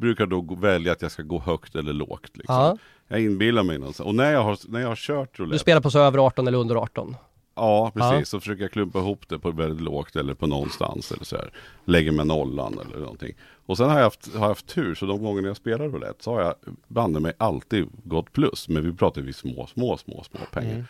[0.00, 2.30] brukar då välja att jag ska gå högt eller lågt.
[2.36, 2.54] Liksom.
[2.54, 2.78] Ja.
[3.08, 4.06] Jag inbillar mig någonstans.
[4.06, 6.48] Och när jag har, när jag har kört Du roulette, spelar på så över 18
[6.48, 7.16] eller under 18.
[7.56, 8.24] ja precis, Ja.
[8.24, 11.50] så försöker jag klumpa ihop det på väldigt lågt eller på någonstans eller så här.
[11.84, 13.34] Lägger med nollan eller någonting.
[13.66, 16.24] Och sen har jag haft, har jag haft tur, så de gånger jag spelar roulette
[16.24, 16.54] så har jag
[16.86, 18.68] banne mig alltid gått plus.
[18.68, 20.72] Men vi pratar ju små, små, små, små pengar.
[20.72, 20.84] Mm.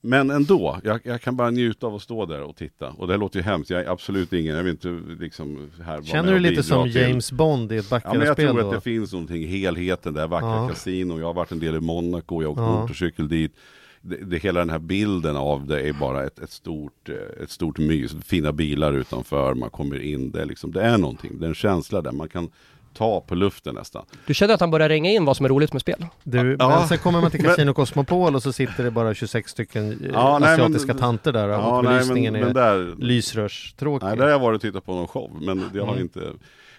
[0.00, 2.88] Men ändå, jag, jag kan bara njuta av att stå där och titta.
[2.90, 6.32] Och det låter ju hemskt, jag är absolut ingen, jag vill inte liksom här Känner
[6.32, 8.68] du lite som till- James Bond i ett Ja men jag tror då?
[8.68, 10.68] att det finns någonting, helheten där, vackra Ja.
[10.68, 12.80] kasino, jag har varit en del i Monaco, jag har åkt Ja.
[12.80, 13.52] motorcykel dit.
[14.00, 17.50] Det, det, hela den här bilden av det är bara ett, ett, stort, eh, ett
[17.50, 21.48] stort mys, fina bilar utanför, man kommer in, det liksom, det är någonting, det är
[21.48, 22.50] en känsla där, man kan
[22.96, 24.04] ta på luften nästan.
[24.26, 26.06] Du känner att han börjar ringa in vad som är roligt med spel?
[26.24, 26.68] Du, Ja.
[26.68, 30.10] men sen kommer man till Casino Cosmopol och så sitter det bara 26 stycken eh,
[30.12, 34.06] Ja, nej, asiatiska men- tanter där Ja, och nej, men, belysningen men är där, lysrörstråkig.
[34.06, 36.00] nej, där har jag varit och tittat på någon show, men det har Mm.
[36.00, 36.20] inte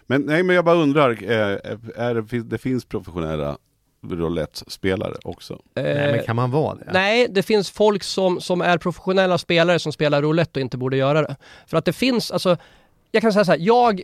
[0.10, 1.58] men, nej men jag bara undrar, eh,
[1.96, 3.58] är det, det finns professionella
[4.18, 5.60] roulette-spelare också?
[5.76, 6.90] Nej men kan man vara det?
[6.94, 10.98] Nej, det finns folk som, som är professionella spelare som spelar roulette och inte borde
[10.98, 11.36] göra det.
[11.68, 12.58] För att det finns, alltså,
[13.12, 14.02] jag kan säga så här, jag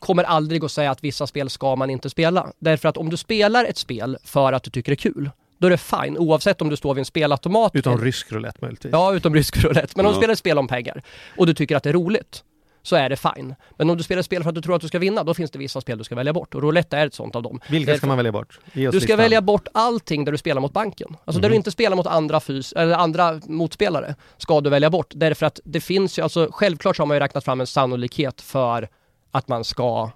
[0.00, 2.52] kommer aldrig att säga att vissa spel ska man inte spela.
[2.58, 5.66] Därför att om du spelar ett spel för att du tycker det är kul, då
[5.66, 7.74] är det fine oavsett om du står vid en spelautomat.
[7.74, 8.92] Utom rysk roulette möjligtvis.
[8.92, 9.92] Ja, utom rysk roulette.
[9.96, 11.02] Men om du spelar ett spel om pengar
[11.36, 12.44] och du tycker att det är roligt,
[12.82, 13.54] så är det fine.
[13.76, 15.34] Men om du spelar ett spel för att du tror att du ska vinna, då
[15.34, 16.54] finns det vissa spel du ska välja bort.
[16.54, 17.60] Och roulette är ett sånt av dem.
[17.68, 18.58] Vilka ska man välja bort?
[18.72, 19.16] Du ska listan.
[19.16, 21.16] välja bort allting där du spelar mot banken.
[21.24, 21.52] Alltså där Mhm.
[21.52, 25.12] du inte spelar mot andra, fys eller andra motspelare ska du välja bort.
[25.14, 28.40] Därför att det finns ju, alltså självklart så har man ju räknat fram en sannolikhet
[28.40, 28.88] för
[29.30, 30.10] att man ska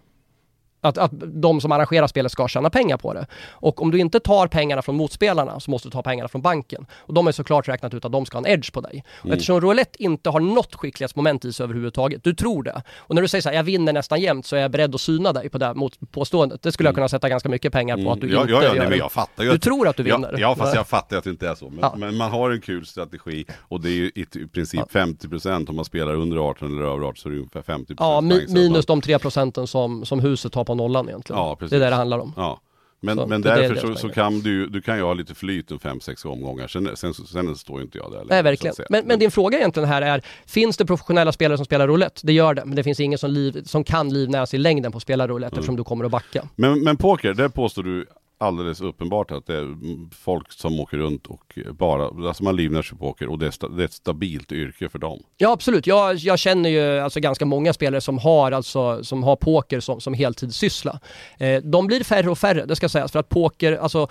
[0.84, 3.26] att, att de som arrangerar spelet ska tjäna pengar på det.
[3.50, 6.86] Och om du inte tar pengarna från motspelarna så måste du ta pengarna från banken.
[6.98, 9.04] Och de är såklart räknat ut att de ska ha en edge på dig.
[9.18, 9.32] Och Mm.
[9.34, 12.82] eftersom roulette inte har något skicklighetsmoment i sig överhuvudtaget, du tror det.
[12.98, 15.00] Och när du säger så här, jag vinner nästan jämt så är jag beredd att
[15.00, 16.62] syna dig på det mot påståendet.
[16.62, 18.36] Det skulle jag kunna sätta ganska mycket pengar på att du Mm.
[18.36, 20.16] ja, inte ja, ja, gör nej, jag fattar ju Du att- tror att du Ja,
[20.16, 20.36] vinner.
[20.38, 21.64] ja, fast jag fattar att det inte är så.
[21.70, 21.94] Men, Ja.
[21.96, 24.86] men man har en kul strategi och det är ju i princip Ja.
[25.00, 28.20] 50% om man spelar under 18 eller över 18 så är det ungefär 50% Ja,
[28.20, 31.42] mi- minus de 3 procenten som, som huset har på nollan egentligen.
[31.42, 31.70] Ja, precis.
[31.70, 32.32] det är det det handlar om.
[32.36, 32.60] Ja.
[33.00, 35.78] Men, Så men därför så, så kan du, du kan ju ha lite flyt en
[35.78, 38.74] 5-6 omgångar, sen, sen, sen står ju inte jag där längre, Nej, verkligen.
[38.90, 42.20] Men, men din fråga egentligen här är, finns det professionella spelare som spelar roulette?
[42.26, 44.92] Det gör det, men det finns ingen som, liv, som kan livnära sig i längden
[44.92, 45.58] på att spela roulette Mm.
[45.58, 46.48] eftersom du kommer att backa.
[46.56, 48.06] men, men poker, där påstår du
[48.44, 49.76] alldeles uppenbart att det är
[50.14, 53.50] folk som åker runt och bara, alltså man livnär sig på poker och det är,
[53.50, 55.22] sta, det är ett stabilt yrke för dem.
[55.36, 59.36] Ja absolut, jag, jag känner ju alltså ganska många spelare som har, alltså, som har
[59.36, 61.00] poker som, som heltidssyssla.
[61.38, 64.08] Eh, de blir färre och färre, det ska sägas, för att poker, alltså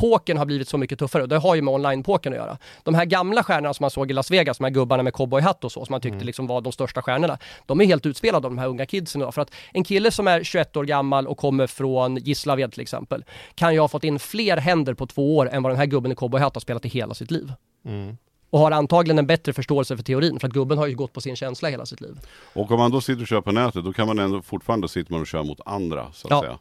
[0.00, 2.58] pokern har blivit så mycket tuffare och det har ju med online-pokern att göra.
[2.82, 5.64] De här gamla stjärnorna som man såg i Las Vegas, de här gubbarna med cowboyhatt
[5.64, 8.52] och så, som man tyckte liksom var de största stjärnorna, de är helt utspelade av
[8.54, 9.34] de här unga kidsen idag.
[9.34, 13.24] För att en kille som är 21 år gammal och kommer från Gislaved till exempel,
[13.54, 16.12] kan ju ha fått in fler händer på två år än vad den här gubben
[16.12, 17.52] i cowboyhatt har spelat i hela sitt liv.
[18.50, 21.20] Och har antagligen en bättre förståelse för teorin, för att gubben har ju gått på
[21.20, 22.18] sin känsla hela sitt liv.
[22.54, 25.14] Och om man då sitter och kör på nätet, då kan man ändå fortfarande sitta
[25.14, 26.40] och köra mot andra så att Ja.
[26.40, 26.58] säga.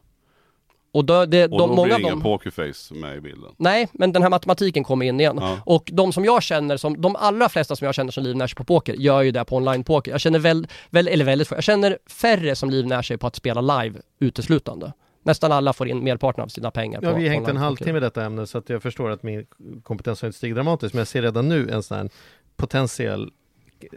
[0.98, 3.52] Och då, det, Och de, då många blir av inga pokerface med i bilden.
[3.58, 5.38] Nej, men den här matematiken kommer in igen.
[5.42, 5.60] Ja.
[5.66, 8.56] Och de som jag känner, som, de allra flesta som jag känner som livnär sig
[8.56, 10.12] på poker, gör ju det på online-poker.
[10.12, 13.36] Jag känner väl, väl, eller väldigt få, jag känner färre som livnär sig på att
[13.36, 14.94] spela live uteslutande.
[15.24, 17.98] Nästan alla får in merparten av sina pengar Ja, på vi har hängt en halvtimme
[17.98, 19.46] i detta ämne så att jag förstår att min
[19.84, 22.10] kompetens har inte stigit dramatiskt men jag ser redan nu en sån här
[22.56, 23.32] potentiell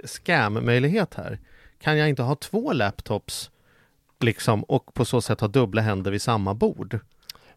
[0.04, 1.38] scam-möjlighet här.
[1.82, 3.50] Kan jag inte ha två laptops
[4.24, 6.98] liksom och på så sätt ha dubbla händer vid samma bord?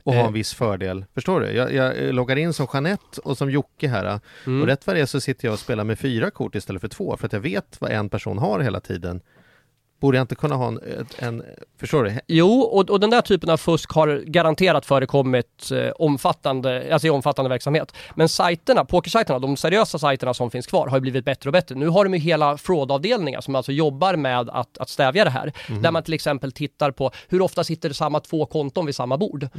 [0.03, 0.27] Och ha Eh.
[0.27, 1.05] en viss fördel.
[1.13, 1.51] Förstår du?
[1.51, 4.19] Jag, jag loggar in som Jeanette och som Jocke här.
[4.45, 4.61] Mm.
[4.61, 6.87] Och rätt vad det är så sitter jag och spelar med fyra kort istället för
[6.87, 9.21] två för att jag vet vad en person har hela tiden.
[10.03, 10.79] Borde jag inte kunna ha en,
[11.17, 11.43] en
[11.79, 12.19] förstår du?
[12.27, 17.09] Jo, och, och den där typen av fusk har garanterat förekommit eh, omfattande, alltså i
[17.09, 17.95] omfattande verksamhet.
[18.15, 21.75] Men sajterna, pokersajterna, de seriösa sajterna som finns kvar har ju blivit bättre och bättre.
[21.75, 25.53] Nu har de ju hela fraudavdelningar som alltså jobbar med att, att stävja det här.
[25.81, 29.17] Där man till exempel tittar på hur ofta sitter det samma två konton vid samma
[29.17, 29.43] bord.
[29.43, 29.49] Eh,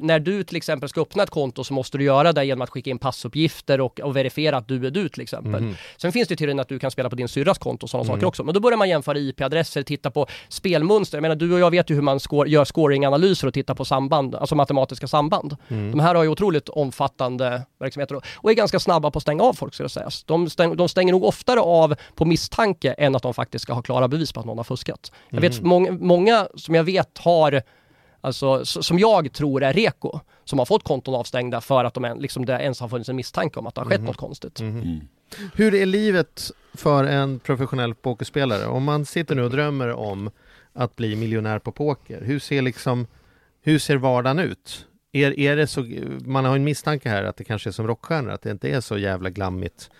[0.00, 2.70] när du till exempel ska öppna ett konto så måste du göra det genom att
[2.70, 5.74] skicka in passuppgifter och, och verifiera att du är du till exempel.
[5.96, 8.26] Sen finns det teorin att du kan spela på din syrras konto och sådana saker
[8.26, 8.44] också.
[8.44, 11.18] Men då börjar man jämföra IP-adresser, titta på spelmönster.
[11.18, 13.84] Jag menar du och jag vet ju hur man score, gör scoringanalyser och tittar på
[13.84, 15.56] samband, alltså matematiska samband.
[15.68, 19.52] De här har ju otroligt omfattande verksamheter och- är ganska snabba på att stänga av
[19.52, 20.24] folk ska det sägas.
[20.24, 23.82] De, stäng, de stänger nog oftare av på misstanke än att de faktiskt ska ha
[23.82, 25.12] klara bevis på att någon har fuskat.
[25.28, 27.62] Jag vet många, många som jag vet har
[28.22, 32.46] Alltså som jag tror är reko, som har fått konton avstängda för att de liksom
[32.46, 34.60] det ens har funnits en misstanke om att det har skett något konstigt.
[35.54, 38.66] Hur är livet för en professionell pokerspelare?
[38.66, 40.30] Om man sitter nu och drömmer om
[40.72, 43.06] att bli miljonär på poker, hur ser liksom
[43.62, 44.86] hur ser vardagen ut?
[45.12, 45.86] Är, är det så,
[46.24, 48.80] man har en misstanke här att det kanske är som rockstjärnor, att det inte är
[48.80, 49.90] så jävla glammigt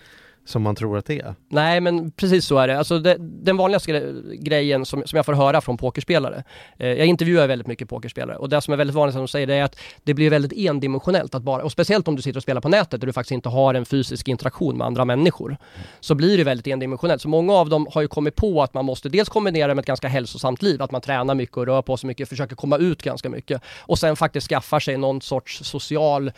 [0.45, 1.35] som man tror att det är.
[1.49, 2.77] Nej men precis så är det.
[2.77, 6.43] Alltså det, den vanligaste grejen som, som jag får höra från pokerspelare.
[6.77, 9.47] Eh, jag intervjuar väldigt mycket pokerspelare och det som är väldigt vanligt som de säger
[9.47, 12.43] det är att det blir väldigt endimensionellt att bara, och speciellt om du sitter och
[12.43, 15.57] spelar på nätet där du faktiskt inte har en fysisk interaktion med andra människor.
[15.99, 17.21] Så blir det väldigt endimensionellt.
[17.21, 19.81] Så många av dem har ju kommit på att man måste dels kombinera det med
[19.81, 22.77] ett ganska hälsosamt liv, att man tränar mycket och rör på sig mycket, försöker komma
[22.77, 26.31] ut ganska mycket och sen faktiskt skaffar sig någon sorts social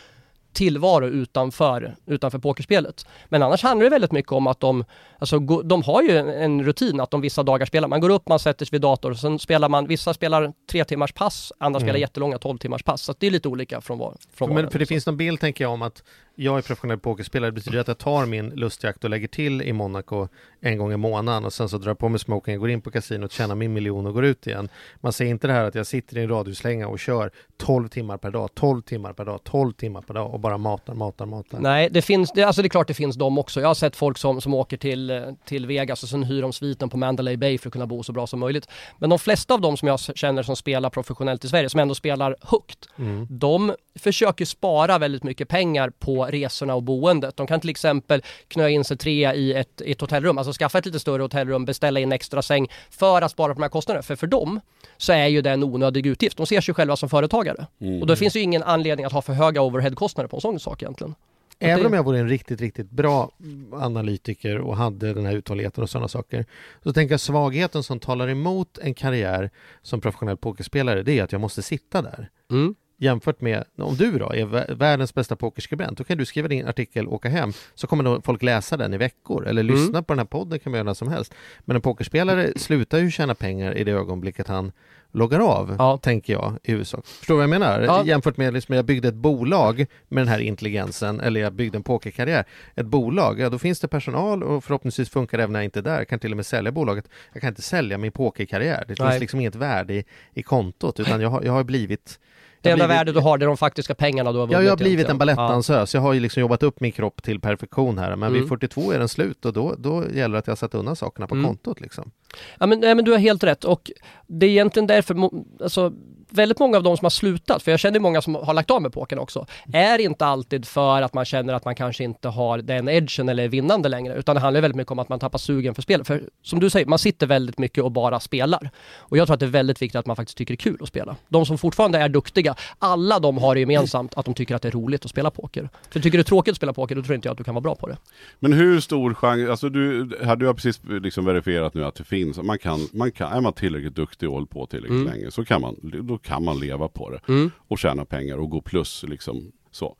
[0.54, 3.06] tillvaro utanför, utanför pokerspelet.
[3.28, 4.84] Men annars handlar det väldigt mycket om att de,
[5.18, 8.38] alltså, de har ju en, rutin att de vissa dagar spelar, man går upp, man
[8.38, 11.98] sätter sig vid dator och sen spelar man, vissa spelar tre timmars pass, andra spelar
[11.98, 13.02] jättelånga 12 timmars pass.
[13.02, 15.40] Så det är lite olika från var, från var Men för det finns någon bild
[15.40, 16.02] tänker jag om att
[16.36, 19.72] jag är professionell pokerspelare, det betyder att jag tar min lustjakt och lägger till i
[19.72, 20.28] Monaco
[20.60, 22.90] en gång i månaden och sen så drar jag på mig smoking, går in på
[22.90, 24.68] kasinot, tjänar min miljon och går ut igen.
[25.00, 28.16] Man ser inte det här att jag sitter i en radhuslänga och kör 12 timmar
[28.16, 31.58] per dag, 12 timmar per dag, 12 timmar per dag bara matar, matar, matar.
[31.60, 33.60] Nej, det finns, det, alltså det är klart det finns de också.
[33.60, 36.52] Jag har sett folk som, som åker till, eh, till Vegas och sen hyr de
[36.52, 38.68] sviten på Mandalay Bay för att kunna bo så bra som möjligt.
[38.98, 41.94] Men de flesta av dem som jag känner som spelar professionellt i Sverige, som ändå
[41.94, 43.26] spelar högt, Mm.
[43.30, 47.36] de försöker spara väldigt mycket pengar på resorna och boendet.
[47.36, 50.78] De kan till exempel knö in sig trea i ett, i ett hotellrum, alltså skaffa
[50.78, 54.02] ett lite större hotellrum, beställa in extra säng för att spara på de här kostnaderna.
[54.02, 54.60] För för dem
[54.96, 56.36] så är ju det en onödig utgift.
[56.36, 57.66] De ser sig själva som företagare.
[58.00, 60.82] Och då finns ju ingen anledning att ha för höga overheadkostnader på en sån sak
[60.82, 61.14] egentligen.
[61.58, 63.30] Även det- om jag vore en riktigt, riktigt bra
[63.72, 66.44] analytiker och hade den här uthålligheten och sådana saker.
[66.82, 69.50] Så tänker jag svagheten som talar emot en karriär
[69.82, 72.30] som professionell pokerspelare, det är att jag måste sitta där.
[72.50, 72.74] Mm.
[72.96, 76.66] Jämfört med, om du då är vä- världens bästa pokerskribent, då kan du skriva din
[76.66, 79.74] artikel och åka hem, så kommer folk läsa den i veckor, eller Mm.
[79.74, 81.34] lyssna på den här podden kan man göra när som helst.
[81.60, 84.72] Men en pokerspelare slutar ju tjäna pengar i det ögonblicket han
[85.14, 85.96] loggar av, Ja.
[85.96, 87.06] tänker jag i huvudsak.
[87.06, 87.80] Förstår du vad jag menar?
[87.80, 88.04] Ja.
[88.04, 91.82] Jämfört med liksom, jag byggde ett bolag med den här intelligensen, eller jag byggde en
[91.82, 92.44] pokerkarriär.
[92.74, 95.78] Ett bolag, ja då finns det personal och förhoppningsvis funkar det även när jag inte
[95.80, 95.98] är där.
[95.98, 97.08] Jag kan till och med sälja bolaget.
[97.32, 98.84] Jag kan inte sälja min pokerkarriär.
[98.88, 99.10] Det Nej.
[99.10, 100.04] finns liksom inget värde i,
[100.34, 102.18] i kontot, utan jag har, jag har blivit
[102.64, 104.64] Det enda blivit- värde du har det är de faktiska pengarna du har Ja, vunnit
[104.64, 105.94] jag har blivit en balettdansös.
[105.94, 108.16] Jag har ju liksom jobbat upp min kropp till perfektion här.
[108.16, 108.40] Men Mm.
[108.40, 111.26] vid 42 är den slut och då, då gäller det att jag satt undan sakerna
[111.26, 111.46] på Mm.
[111.46, 112.10] kontot liksom.
[112.58, 113.90] Ja men, nej, men du har helt rätt och
[114.26, 115.16] det är egentligen därför,
[115.62, 115.92] alltså
[116.34, 118.82] väldigt många av de som har slutat, för jag känner många som har lagt av
[118.82, 122.58] med pokern också, är inte alltid för att man känner att man kanske inte har
[122.58, 125.38] den edgen eller är vinnande längre, utan det handlar väldigt mycket om att man tappar
[125.38, 126.04] sugen för spel.
[126.04, 128.70] För som du säger, man sitter väldigt mycket och bara spelar.
[128.96, 130.78] Och jag tror att det är väldigt viktigt att man faktiskt tycker det är kul
[130.80, 131.16] att spela.
[131.28, 134.68] De som fortfarande är duktiga, alla de har det gemensamt att de tycker att det
[134.68, 135.68] är roligt att spela poker.
[135.90, 137.44] För tycker du det är tråkigt att spela poker, då tror inte jag att du
[137.44, 137.96] kan vara bra på det.
[138.40, 142.04] Men hur stor chans, alltså du, här, du har precis liksom verifierat nu att det
[142.04, 145.06] finns, man kan, man kan, är man tillräckligt duktig och håller på tillräckligt Mm.
[145.06, 147.20] länge så kan man, då kan man leva på det.
[147.28, 147.50] Mm.
[147.68, 149.96] Och tjäna pengar och gå plus liksom så.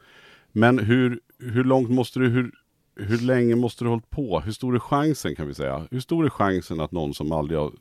[0.52, 2.52] Men hur, hur långt måste du, hur,
[2.96, 4.40] hur länge måste du hållit på?
[4.40, 5.86] Hur stor är chansen kan vi säga?
[5.90, 7.72] Hur stor är chansen att någon som aldrig har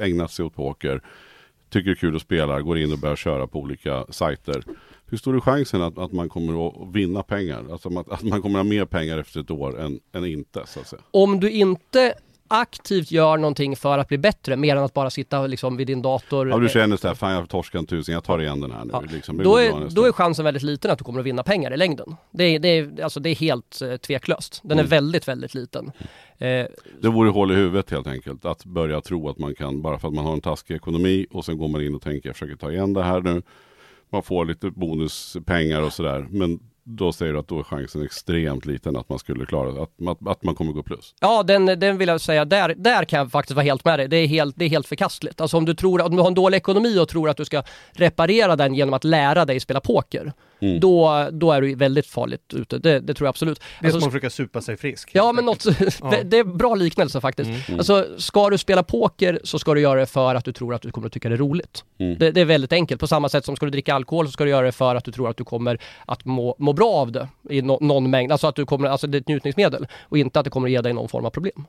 [0.00, 1.02] ägnat sig åt poker,
[1.70, 4.64] tycker det är kul att spela, går in och börjar köra på olika sajter.
[5.06, 7.66] Hur stor är chansen att, att man kommer att vinna pengar?
[7.72, 10.62] Alltså att, att man kommer att ha mer pengar efter ett år än, än inte
[10.66, 11.02] så att säga.
[11.10, 12.14] Om du inte
[12.50, 16.02] aktivt gör någonting för att bli bättre, mer än att bara sitta liksom vid din
[16.02, 16.48] dator.
[16.48, 18.84] Ja, du känner såhär, fan jag har torskat en tusen, jag tar igen den här
[18.84, 18.90] nu.
[18.92, 19.02] Ja.
[19.12, 19.38] Liksom.
[19.42, 22.16] Då, är, då är chansen väldigt liten att du kommer att vinna pengar i längden.
[22.30, 24.60] Det är, det är, alltså det är helt eh, tveklöst.
[24.62, 24.90] Den är Mm.
[24.90, 25.92] väldigt, väldigt liten.
[26.38, 26.66] Eh,
[27.00, 28.44] Det vore hål i huvudet helt enkelt.
[28.44, 31.44] Att börja tro att man kan, bara för att man har en taskig ekonomi och
[31.44, 33.42] sen går man in och tänker jag försöker ta igen det här nu.
[34.12, 36.26] Man får lite bonuspengar och sådär.
[36.30, 36.60] Men
[36.96, 39.82] då säger du att då är chansen extremt liten att man skulle klara.
[39.82, 41.14] Att, att, att man kommer gå plus.
[41.20, 44.08] Ja, den, den vill jag säga, där, där kan jag faktiskt vara helt med dig.
[44.08, 45.40] Det är helt, det är helt förkastligt.
[45.40, 47.62] Alltså om du, tror, om du har en dålig ekonomi och tror att du ska
[47.92, 50.80] reparera den genom att lära dig spela poker, Mm.
[50.80, 52.78] då, då är du väldigt farligt ute.
[52.78, 53.58] Det, det tror jag absolut.
[53.58, 55.10] Det är Alltså, som att försöka supa sig frisk.
[55.12, 55.64] Ja men något,
[56.24, 57.50] det är bra liknelse faktiskt.
[57.70, 60.82] Alltså ska du spela poker så ska du göra det för att du tror att
[60.82, 61.84] du kommer att tycka det är roligt.
[61.98, 62.18] Mm.
[62.18, 63.00] Det, det är väldigt enkelt.
[63.00, 65.04] På samma sätt som ska du dricka alkohol så ska du göra det för att
[65.04, 68.32] du tror att du kommer att må, må bra av det i no, någon mängd.
[68.32, 70.72] Alltså att du kommer, alltså det är ett njutningsmedel och inte att det kommer att
[70.72, 71.64] ge dig någon form av problem.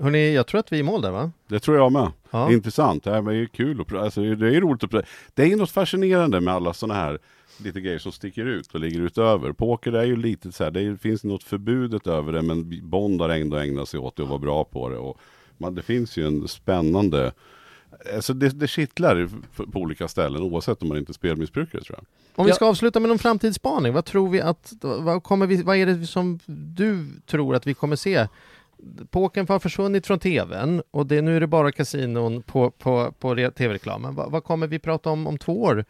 [0.00, 1.30] Hörrni, jag tror att vi är i mål där va?
[1.48, 2.12] Det tror jag med.
[2.30, 2.52] Ja.
[2.52, 3.04] Intressant.
[3.04, 3.80] Det här är kul.
[3.80, 5.04] att pr- Alltså, det är roligt att
[5.34, 7.18] Det är något fascinerande med alla sådana här
[7.58, 9.52] lite grejer som sticker ut och ligger utöver.
[9.52, 13.28] Poker är ju lite så här, det finns något förbudet över det men Bond har
[13.28, 14.96] ändå ägnat sig åt det och var bra på det.
[14.96, 15.18] Och
[15.58, 17.32] man, det finns ju en spännande
[18.14, 19.28] Alltså det, det kittlar
[19.72, 22.06] på olika ställen oavsett om man inte är spelmissbrukare tror jag.
[22.34, 25.76] Om vi ska avsluta med någon framtidsspaning, vad tror vi att, vad, kommer vi, vad
[25.76, 28.26] är det som du tror att vi kommer se?
[29.10, 33.34] Pokern har försvunnit från tvn och det, nu är det bara kasinon på, på, på
[33.34, 34.14] re- tv-reklamen.
[34.14, 35.84] Vad, vad kommer vi prata om om två år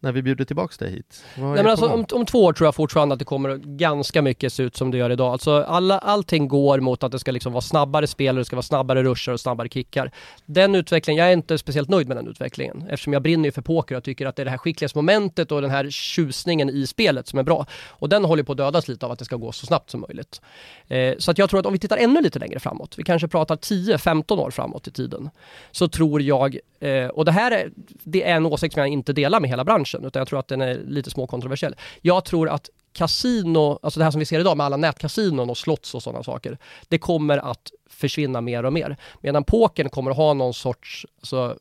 [0.00, 1.24] när vi bjuder tillbaks dig hit?
[1.34, 4.52] Nej, men alltså, om, om två år tror jag fortfarande att det kommer ganska mycket
[4.52, 5.32] se ut som det gör idag.
[5.32, 8.62] Alltså, alla, allting går mot att det ska liksom vara snabbare spel, det ska vara
[8.62, 10.10] snabbare rushar och snabbare kickar.
[10.46, 13.62] Den utvecklingen, jag är inte speciellt nöjd med den utvecklingen eftersom jag brinner ju för
[13.62, 17.28] poker och tycker att det är det här skicklighetsmomentet och den här tjusningen i spelet
[17.28, 17.66] som är bra.
[17.88, 20.00] Och den håller på att dödas lite av att det ska gå så snabbt som
[20.00, 20.40] möjligt.
[20.88, 23.28] Eh, så att jag tror att om vi tittar ännu lite längre framåt, vi kanske
[23.28, 25.30] pratar 10-15 år framåt i tiden,
[25.70, 27.70] så tror jag, eh, och det här är,
[28.04, 30.48] det är en åsikt som jag inte delar med hela branschen, utan jag tror att
[30.48, 31.76] den är lite småkontroversiell.
[32.00, 35.58] Jag tror att kasino, alltså det här som vi ser idag med alla nätkasinon och
[35.58, 36.58] slots och sådana saker,
[36.88, 38.96] det kommer att försvinna mer och mer.
[39.20, 41.56] Medan pokern kommer att ha någon sorts alltså,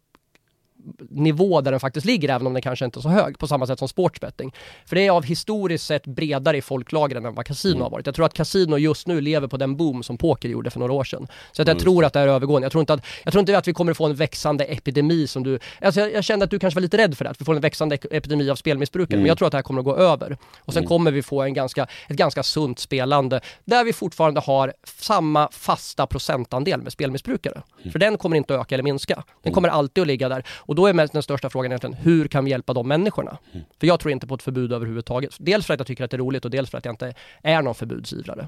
[1.10, 3.68] nivå där den faktiskt ligger, även om den kanske inte är så hög, på samma
[3.68, 4.54] sätt som sportsbetting.
[4.86, 8.06] För det är av historiskt sett bredare i folklagren än vad kasino har varit.
[8.06, 10.94] Jag tror att kasino just nu lever på den boom som poker gjorde för några
[10.94, 11.28] år sedan.
[11.52, 12.66] Så att jag tror att det är övergående.
[12.66, 15.44] Jag tror inte att, jag tror inte att vi kommer få en växande epidemi som
[15.44, 15.60] du...
[15.82, 17.56] Alltså jag, jag kände att du kanske var lite rädd för det, att vi får
[17.56, 19.18] en växande epidemi av spelmissbrukare.
[19.18, 20.38] Men jag tror att det här kommer att gå över.
[20.60, 24.74] Och sen kommer vi få en ganska, ett ganska sunt spelande, där vi fortfarande har
[24.84, 27.62] samma fasta procentandel med spelmissbrukare.
[27.92, 29.24] För den kommer inte att öka eller minska.
[29.44, 30.44] Den kommer alltid att ligga där.
[30.70, 33.38] Och då är den största frågan egentligen, hur kan vi hjälpa de människorna?
[33.80, 35.36] För jag tror inte på ett förbud överhuvudtaget.
[35.40, 37.14] Dels för att jag tycker att det är roligt och dels för att jag inte
[37.44, 38.48] är någon förbudsivrare.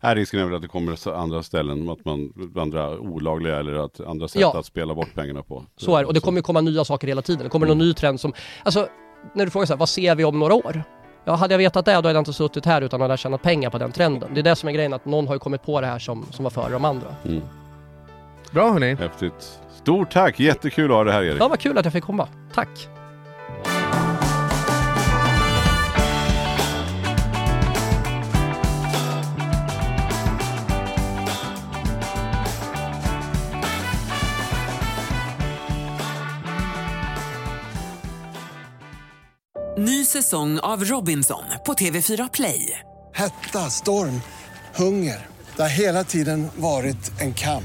[0.00, 4.00] Här risken är väl att det kommer andra ställen, att man, andra olagliga eller att
[4.00, 4.58] andra sätt Ja.
[4.58, 5.64] att spela bort pengarna på.
[5.76, 6.06] Så är det.
[6.06, 7.42] Och det kommer ju komma nya saker hela tiden.
[7.42, 8.32] Det kommer någon ny trend som...
[8.62, 8.88] Alltså,
[9.34, 10.82] när du frågar så här, vad ser vi om några år?
[11.24, 13.70] Ja, hade jag vetat det, då hade jag inte suttit här utan hade tjänat pengar
[13.70, 14.34] på den trenden.
[14.34, 16.26] Det är det som är grejen, att någon har ju kommit på det här som,
[16.30, 17.16] som var före de andra.
[18.52, 18.94] Bra hörni.
[18.94, 19.61] Häftigt.
[19.82, 21.40] Stort tack, jättekul att ha det här Erik.
[21.40, 22.28] Ja, vad kul att jag fick komma.
[22.54, 22.68] Tack!
[39.78, 42.78] Ny säsong av Robinson på TV4 Play.
[43.14, 44.20] Hetta, storm,
[44.74, 45.26] hunger.
[45.56, 47.64] Det har hela tiden varit en kamp.